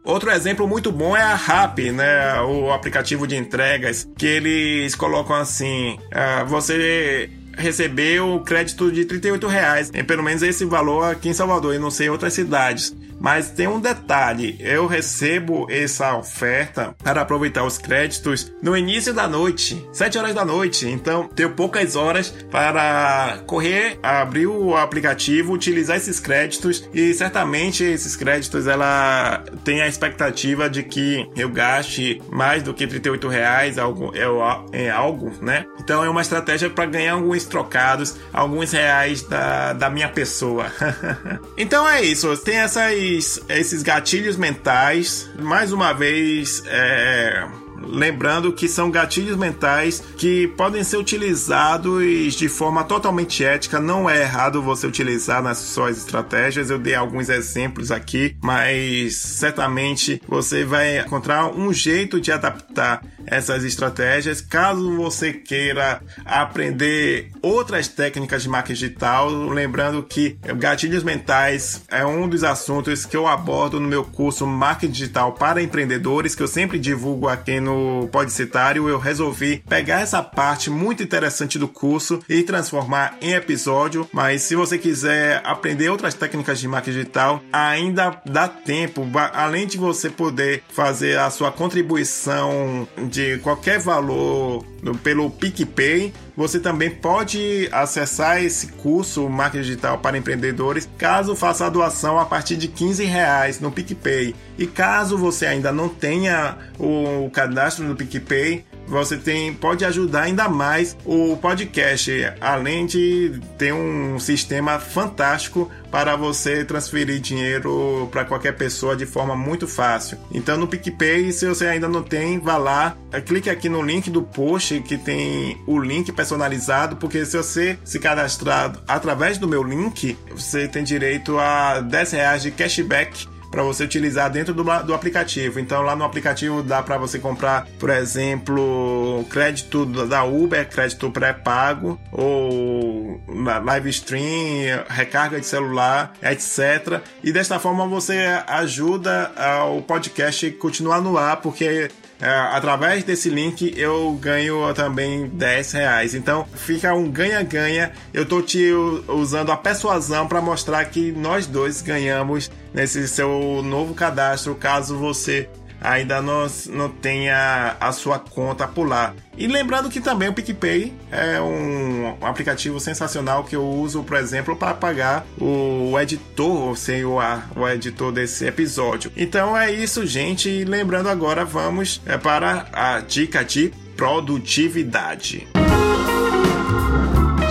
Outro 0.05 0.29
exemplo 0.29 0.67
muito 0.67 0.91
bom 0.91 1.17
é 1.17 1.21
a 1.21 1.33
Rappi, 1.33 1.91
né? 1.91 2.39
O 2.41 2.71
aplicativo 2.71 3.25
de 3.25 3.35
entregas, 3.35 4.07
que 4.15 4.27
eles 4.27 4.93
colocam 4.93 5.35
assim: 5.35 5.97
uh, 6.11 6.45
você 6.45 7.27
recebeu 7.57 8.41
crédito 8.45 8.91
de 8.91 9.05
38 9.05 9.47
reais. 9.47 9.89
Tem 9.89 10.03
pelo 10.03 10.23
menos 10.23 10.41
esse 10.41 10.65
valor 10.65 11.11
aqui 11.11 11.29
em 11.29 11.33
Salvador 11.33 11.73
e 11.73 11.79
não 11.79 11.91
sei 11.91 12.07
em 12.07 12.09
outras 12.09 12.33
cidades. 12.33 12.95
Mas 13.19 13.49
tem 13.49 13.67
um 13.67 13.79
detalhe: 13.79 14.57
eu 14.59 14.87
recebo 14.87 15.67
essa 15.69 16.15
oferta 16.15 16.95
para 17.03 17.21
aproveitar 17.21 17.63
os 17.63 17.77
créditos 17.77 18.53
no 18.61 18.75
início 18.75 19.13
da 19.13 19.27
noite, 19.27 19.87
7 19.91 20.17
horas 20.17 20.33
da 20.33 20.45
noite. 20.45 20.87
Então, 20.87 21.27
tenho 21.27 21.51
poucas 21.51 21.95
horas 21.95 22.33
para 22.51 23.39
correr, 23.45 23.99
abrir 24.01 24.47
o 24.47 24.75
aplicativo, 24.75 25.53
utilizar 25.53 25.97
esses 25.97 26.19
créditos 26.19 26.87
e 26.93 27.13
certamente 27.13 27.83
esses 27.83 28.15
créditos 28.15 28.67
ela 28.67 29.43
tem 29.63 29.81
a 29.81 29.87
expectativa 29.87 30.69
de 30.69 30.83
que 30.83 31.29
eu 31.35 31.49
gaste 31.49 32.21
mais 32.31 32.63
do 32.63 32.73
que 32.73 32.87
38 32.87 33.27
reais 33.27 33.77
algo, 33.77 34.11
é, 34.13 34.85
é 34.85 34.89
algo, 34.89 35.31
né? 35.41 35.65
Então 35.79 36.03
é 36.03 36.09
uma 36.09 36.21
estratégia 36.21 36.69
para 36.69 36.85
ganhar 36.85 37.13
alguns 37.13 37.45
trocados, 37.45 38.15
alguns 38.33 38.71
reais 38.71 39.21
da, 39.23 39.73
da 39.73 39.89
minha 39.89 40.09
pessoa. 40.09 40.65
então 41.57 41.87
é 41.87 42.01
isso, 42.01 42.35
tem 42.37 42.57
essas 42.57 42.75
esses, 43.05 43.39
esses 43.47 43.83
gatilhos 43.83 44.35
mentais, 44.35 45.29
mais 45.39 45.71
uma 45.71 45.93
vez, 45.93 46.63
é, 46.65 47.47
lembrando 47.83 48.51
que 48.51 48.67
são 48.67 48.89
gatilhos 48.89 49.37
mentais 49.37 50.03
que 50.17 50.47
podem 50.49 50.83
ser 50.83 50.97
utilizados 50.97 52.33
de 52.33 52.49
forma 52.49 52.83
totalmente 52.83 53.43
ética. 53.43 53.79
Não 53.79 54.09
é 54.09 54.21
errado 54.21 54.61
você 54.61 54.87
utilizar 54.87 55.41
nas 55.41 55.59
suas 55.59 55.97
estratégias. 55.97 56.69
Eu 56.69 56.79
dei 56.79 56.95
alguns 56.95 57.29
exemplos 57.29 57.91
aqui, 57.91 58.35
mas 58.41 59.15
certamente 59.15 60.21
você 60.27 60.65
vai 60.65 60.99
encontrar 60.99 61.47
um 61.47 61.71
jeito 61.71 62.19
de 62.19 62.31
adaptar 62.31 63.01
essas 63.27 63.63
estratégias. 63.63 64.41
Caso 64.41 64.95
você 64.95 65.33
queira 65.33 66.01
aprender 66.25 67.31
outras 67.41 67.87
técnicas 67.87 68.43
de 68.43 68.49
marketing 68.49 68.73
digital, 68.73 69.29
lembrando 69.29 70.03
que 70.03 70.37
gatilhos 70.57 71.03
mentais 71.03 71.83
é 71.89 72.05
um 72.05 72.27
dos 72.27 72.43
assuntos 72.43 73.05
que 73.05 73.15
eu 73.15 73.27
abordo 73.27 73.79
no 73.79 73.87
meu 73.87 74.03
curso 74.03 74.45
Marketing 74.45 74.91
Digital 74.91 75.33
para 75.33 75.61
Empreendedores, 75.61 76.35
que 76.35 76.43
eu 76.43 76.47
sempre 76.47 76.79
divulgo 76.79 77.27
aqui 77.27 77.59
no 77.59 78.07
Podcitário. 78.11 78.89
Eu 78.89 78.99
resolvi 78.99 79.63
pegar 79.67 80.01
essa 80.01 80.21
parte 80.21 80.69
muito 80.69 81.03
interessante 81.03 81.57
do 81.59 81.67
curso 81.67 82.19
e 82.29 82.43
transformar 82.43 83.17
em 83.21 83.33
episódio. 83.33 84.07
Mas 84.11 84.41
se 84.43 84.55
você 84.55 84.77
quiser 84.77 85.41
aprender 85.43 85.89
outras 85.89 86.13
técnicas 86.13 86.59
de 86.59 86.67
marketing 86.67 86.97
digital, 86.97 87.41
ainda 87.51 88.21
dá 88.25 88.47
tempo. 88.47 89.07
Além 89.33 89.67
de 89.67 89.77
você 89.77 90.09
poder 90.09 90.63
fazer 90.69 91.17
a 91.17 91.29
sua 91.29 91.51
contribuição 91.51 92.87
de 93.15 93.37
qualquer 93.39 93.79
valor 93.79 94.65
pelo 95.01 95.29
PicPay, 95.31 96.13
você 96.35 96.59
também 96.59 96.89
pode 96.89 97.69
acessar 97.71 98.43
esse 98.43 98.67
curso 98.73 99.29
Marketing 99.29 99.63
Digital 99.63 99.97
para 99.99 100.17
Empreendedores 100.17 100.87
caso 100.97 101.33
faça 101.33 101.65
a 101.65 101.69
doação 101.69 102.19
a 102.19 102.25
partir 102.25 102.57
de 102.57 102.67
15 102.67 103.05
reais 103.05 103.61
no 103.61 103.71
PicPay. 103.71 104.35
E 104.57 104.67
caso 104.67 105.17
você 105.17 105.45
ainda 105.45 105.71
não 105.71 105.87
tenha 105.87 106.57
o 106.77 107.29
cadastro 107.31 107.85
no 107.85 107.95
PicPay, 107.95 108.65
você 108.87 109.17
tem, 109.17 109.53
pode 109.53 109.83
ajudar 109.85 110.23
ainda 110.23 110.47
mais 110.47 110.95
o 111.05 111.37
podcast, 111.37 112.11
além 112.39 112.85
de 112.85 113.39
ter 113.57 113.73
um 113.73 114.19
sistema 114.19 114.79
fantástico 114.79 115.69
para 115.91 116.15
você 116.15 116.65
transferir 116.65 117.19
dinheiro 117.19 118.07
para 118.11 118.25
qualquer 118.25 118.53
pessoa 118.53 118.95
de 118.95 119.05
forma 119.05 119.35
muito 119.35 119.67
fácil. 119.67 120.17
Então 120.31 120.57
no 120.57 120.67
PicPay, 120.67 121.31
se 121.31 121.47
você 121.47 121.67
ainda 121.67 121.87
não 121.87 122.03
tem, 122.03 122.39
vá 122.39 122.57
lá, 122.57 122.97
clique 123.25 123.49
aqui 123.49 123.69
no 123.69 123.81
link 123.81 124.09
do 124.09 124.21
post 124.21 124.81
que 124.81 124.97
tem 124.97 125.61
o 125.65 125.79
link 125.79 126.11
personalizado, 126.11 126.97
porque 126.97 127.25
se 127.25 127.37
você 127.37 127.79
se 127.83 127.99
cadastrar 127.99 128.73
através 128.87 129.37
do 129.37 129.47
meu 129.47 129.63
link, 129.63 130.17
você 130.31 130.67
tem 130.67 130.83
direito 130.83 131.37
a 131.39 131.79
10 131.79 132.11
reais 132.11 132.43
de 132.43 132.51
cashback 132.51 133.34
para 133.55 133.63
você 133.63 133.85
utilizar 133.85 134.29
dentro 134.29 134.53
do, 134.53 134.63
do 134.83 134.93
aplicativo. 134.93 135.61
Então 135.61 135.81
lá 135.81 135.95
no 135.95 136.03
aplicativo 136.03 136.61
dá 136.61 136.83
para 136.83 136.97
você 136.97 137.17
comprar, 137.17 137.65
por 137.79 137.89
exemplo, 137.89 139.25
crédito 139.29 139.85
da 139.85 140.25
Uber, 140.25 140.67
crédito 140.67 141.09
pré-pago 141.09 141.97
ou 142.11 143.21
live 143.63 143.89
stream, 143.91 144.83
recarga 144.89 145.39
de 145.39 145.45
celular, 145.45 146.11
etc. 146.21 147.01
E 147.23 147.31
desta 147.31 147.57
forma 147.57 147.87
você 147.87 148.17
ajuda 148.45 149.31
o 149.73 149.81
podcast 149.81 150.51
continuar 150.51 150.99
no 150.99 151.17
ar, 151.17 151.37
porque 151.37 151.89
é, 152.19 152.29
através 152.29 153.03
desse 153.03 153.29
link 153.29 153.73
eu 153.77 154.17
ganho 154.21 154.73
também 154.73 155.27
10 155.27 155.71
reais. 155.71 156.13
Então 156.13 156.45
fica 156.55 156.93
um 156.93 157.09
ganha-ganha. 157.09 157.93
Eu 158.13 158.23
estou 158.23 158.41
te 158.41 158.69
usando 159.07 159.51
a 159.51 159.57
persuasão 159.57 160.27
para 160.27 160.41
mostrar 160.41 160.83
que 160.85 161.11
nós 161.13 161.47
dois 161.47 161.81
ganhamos 161.81 162.49
nesse 162.75 163.07
seu 163.07 163.61
novo 163.63 163.93
cadastro, 163.93 164.53
caso 164.53 164.97
você 164.97 165.49
ainda 165.81 166.21
não, 166.21 166.45
não 166.69 166.89
tenha 166.89 167.77
a 167.79 167.91
sua 167.91 168.19
conta 168.19 168.67
por 168.67 168.87
lá. 168.87 169.13
E 169.37 169.47
lembrando 169.47 169.89
que 169.89 170.01
também 170.01 170.29
o 170.29 170.33
PicPay 170.33 170.93
é 171.11 171.39
um, 171.39 172.17
aplicativo 172.21 172.79
sensacional 172.79 173.43
que 173.43 173.55
eu 173.55 173.65
uso, 173.65 174.03
por 174.03 174.17
exemplo, 174.17 174.55
para 174.55 174.73
pagar 174.73 175.25
o 175.39 175.97
editor, 175.99 176.75
sem 176.77 177.05
o, 177.05 177.17
o 177.55 177.67
editor 177.67 178.11
desse 178.11 178.45
episódio. 178.45 179.11
Então 179.15 179.57
é 179.57 179.71
isso, 179.71 180.05
gente. 180.05 180.49
E 180.49 180.65
lembrando 180.65 181.07
agora, 181.07 181.45
vamos 181.45 182.01
é, 182.05 182.17
para 182.17 182.67
a 182.73 182.99
dica 182.99 183.43
de 183.43 183.71
produtividade. 183.95 185.47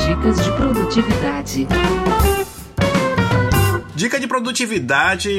Dicas 0.07 0.45
de 0.45 0.53
produtividade. 0.53 1.69
Dica 3.95 4.19
de 4.19 4.27
produtividade, 4.27 5.31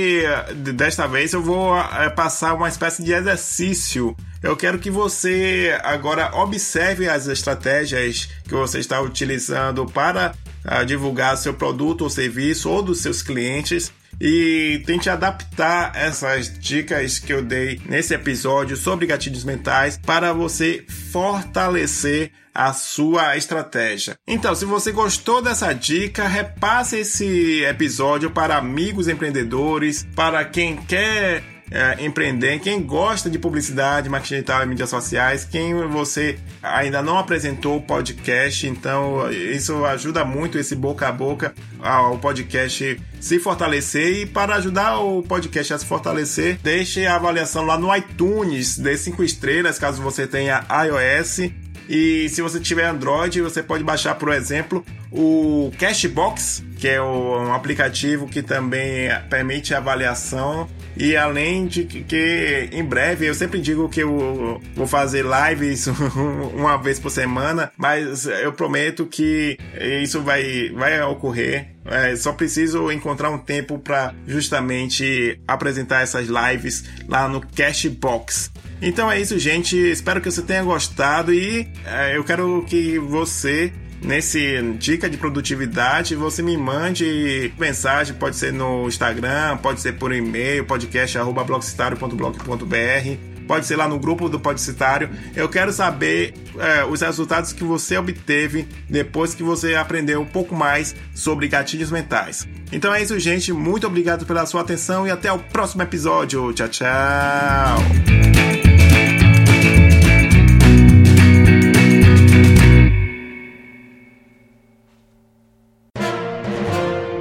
desta 0.73 1.05
vez 1.07 1.33
eu 1.33 1.41
vou 1.41 1.77
é, 1.77 2.09
passar 2.09 2.53
uma 2.53 2.69
espécie 2.69 3.03
de 3.03 3.11
exercício. 3.11 4.15
Eu 4.41 4.55
quero 4.55 4.79
que 4.79 4.89
você 4.89 5.77
agora 5.83 6.33
observe 6.33 7.09
as 7.09 7.27
estratégias 7.27 8.29
que 8.47 8.53
você 8.53 8.79
está 8.79 9.01
utilizando 9.01 9.85
para 9.85 10.33
uh, 10.63 10.85
divulgar 10.85 11.35
seu 11.35 11.53
produto 11.53 12.03
ou 12.03 12.09
serviço 12.09 12.69
ou 12.69 12.81
dos 12.81 13.01
seus 13.01 13.21
clientes 13.21 13.91
e 14.19 14.81
tente 14.85 15.09
adaptar 15.09 15.91
essas 15.95 16.57
dicas 16.59 17.19
que 17.19 17.33
eu 17.33 17.41
dei 17.41 17.81
nesse 17.85 18.13
episódio 18.13 18.75
sobre 18.77 19.05
gatilhos 19.05 19.43
mentais 19.43 19.97
para 19.97 20.33
você 20.33 20.83
fortalecer 21.11 22.31
a 22.53 22.71
sua 22.71 23.35
estratégia. 23.35 24.17
Então, 24.25 24.55
se 24.55 24.63
você 24.63 24.91
gostou 24.93 25.41
dessa 25.41 25.73
dica, 25.73 26.25
repasse 26.25 26.99
esse 26.99 27.63
episódio 27.63 28.31
para 28.31 28.55
amigos 28.55 29.09
empreendedores, 29.09 30.07
para 30.15 30.45
quem 30.45 30.77
quer 30.77 31.54
é, 31.71 32.05
empreender, 32.05 32.59
quem 32.59 32.81
gosta 32.81 33.29
de 33.29 33.39
publicidade, 33.39 34.09
marketing 34.09 34.35
digital 34.35 34.63
e 34.63 34.65
mídias 34.67 34.89
sociais, 34.89 35.45
quem 35.45 35.73
você 35.87 36.37
ainda 36.61 37.01
não 37.01 37.17
apresentou 37.17 37.77
o 37.77 37.81
podcast, 37.81 38.67
então 38.67 39.31
isso 39.31 39.83
ajuda 39.85 40.23
muito 40.23 40.57
esse 40.57 40.75
boca 40.75 41.07
a 41.07 41.11
boca 41.11 41.53
ao 41.79 42.17
podcast 42.17 42.99
se 43.19 43.39
fortalecer. 43.39 44.21
E 44.21 44.25
para 44.25 44.55
ajudar 44.55 44.99
o 44.99 45.23
podcast 45.23 45.73
a 45.73 45.77
se 45.79 45.85
fortalecer, 45.85 46.59
deixe 46.61 47.05
a 47.05 47.15
avaliação 47.15 47.65
lá 47.65 47.77
no 47.77 47.95
iTunes, 47.95 48.77
dê 48.77 48.95
cinco 48.97 49.23
estrelas 49.23 49.79
caso 49.79 50.01
você 50.01 50.27
tenha 50.27 50.63
iOS. 50.69 51.51
E 51.87 52.27
se 52.29 52.41
você 52.41 52.59
tiver 52.59 52.85
Android, 52.85 53.41
você 53.41 53.61
pode 53.61 53.83
baixar, 53.83 54.15
por 54.15 54.33
exemplo, 54.33 54.83
o 55.11 55.71
Cashbox, 55.77 56.63
que 56.79 56.87
é 56.87 57.01
um 57.01 57.53
aplicativo 57.53 58.27
que 58.27 58.41
também 58.41 59.09
permite 59.29 59.73
avaliação. 59.73 60.67
E 60.97 61.15
além 61.15 61.67
de 61.67 61.83
que, 61.83 62.69
em 62.71 62.83
breve, 62.83 63.25
eu 63.25 63.35
sempre 63.35 63.59
digo 63.59 63.89
que 63.89 64.01
eu 64.01 64.61
vou 64.75 64.87
fazer 64.87 65.25
lives 65.25 65.87
uma 66.53 66.77
vez 66.77 66.99
por 66.99 67.09
semana, 67.09 67.71
mas 67.77 68.25
eu 68.25 68.53
prometo 68.53 69.05
que 69.05 69.57
isso 70.01 70.21
vai, 70.21 70.69
vai 70.73 71.01
ocorrer. 71.03 71.75
É, 71.85 72.15
só 72.15 72.33
preciso 72.33 72.91
encontrar 72.91 73.29
um 73.29 73.37
tempo 73.37 73.77
para 73.77 74.13
justamente 74.25 75.39
apresentar 75.47 76.01
essas 76.01 76.27
lives 76.27 76.83
lá 77.07 77.27
no 77.27 77.41
Cashbox. 77.41 78.51
Então 78.81 79.11
é 79.11 79.19
isso, 79.19 79.37
gente. 79.37 79.77
Espero 79.77 80.19
que 80.19 80.29
você 80.29 80.41
tenha 80.41 80.63
gostado 80.63 81.33
e 81.33 81.67
é, 81.85 82.17
eu 82.17 82.23
quero 82.23 82.65
que 82.67 82.97
você 82.99 83.71
nesse 84.05 84.61
dica 84.77 85.09
de 85.09 85.17
produtividade, 85.17 86.15
você 86.15 86.41
me 86.41 86.57
mande 86.57 87.53
mensagem, 87.57 88.15
pode 88.15 88.35
ser 88.35 88.51
no 88.53 88.87
Instagram, 88.87 89.57
pode 89.57 89.81
ser 89.81 89.93
por 89.93 90.13
e-mail, 90.13 90.65
podcast@blogcitario.blog.br, 90.65 93.45
pode 93.47 93.65
ser 93.65 93.75
lá 93.75 93.87
no 93.87 93.97
grupo 93.99 94.29
do 94.29 94.39
Podcitário. 94.39 95.09
Eu 95.35 95.49
quero 95.49 95.73
saber 95.73 96.35
é, 96.57 96.85
os 96.85 97.01
resultados 97.01 97.53
que 97.53 97.63
você 97.63 97.97
obteve 97.97 98.67
depois 98.89 99.33
que 99.33 99.41
você 99.43 99.75
aprendeu 99.75 100.21
um 100.21 100.25
pouco 100.25 100.55
mais 100.55 100.95
sobre 101.13 101.47
gatilhos 101.47 101.91
mentais. 101.91 102.47
Então 102.71 102.93
é 102.93 103.01
isso, 103.01 103.19
gente. 103.19 103.51
Muito 103.53 103.87
obrigado 103.87 104.25
pela 104.25 104.45
sua 104.45 104.61
atenção 104.61 105.07
e 105.07 105.11
até 105.11 105.31
o 105.31 105.39
próximo 105.39 105.81
episódio. 105.83 106.53
Tchau, 106.53 106.69
tchau. 106.69 106.85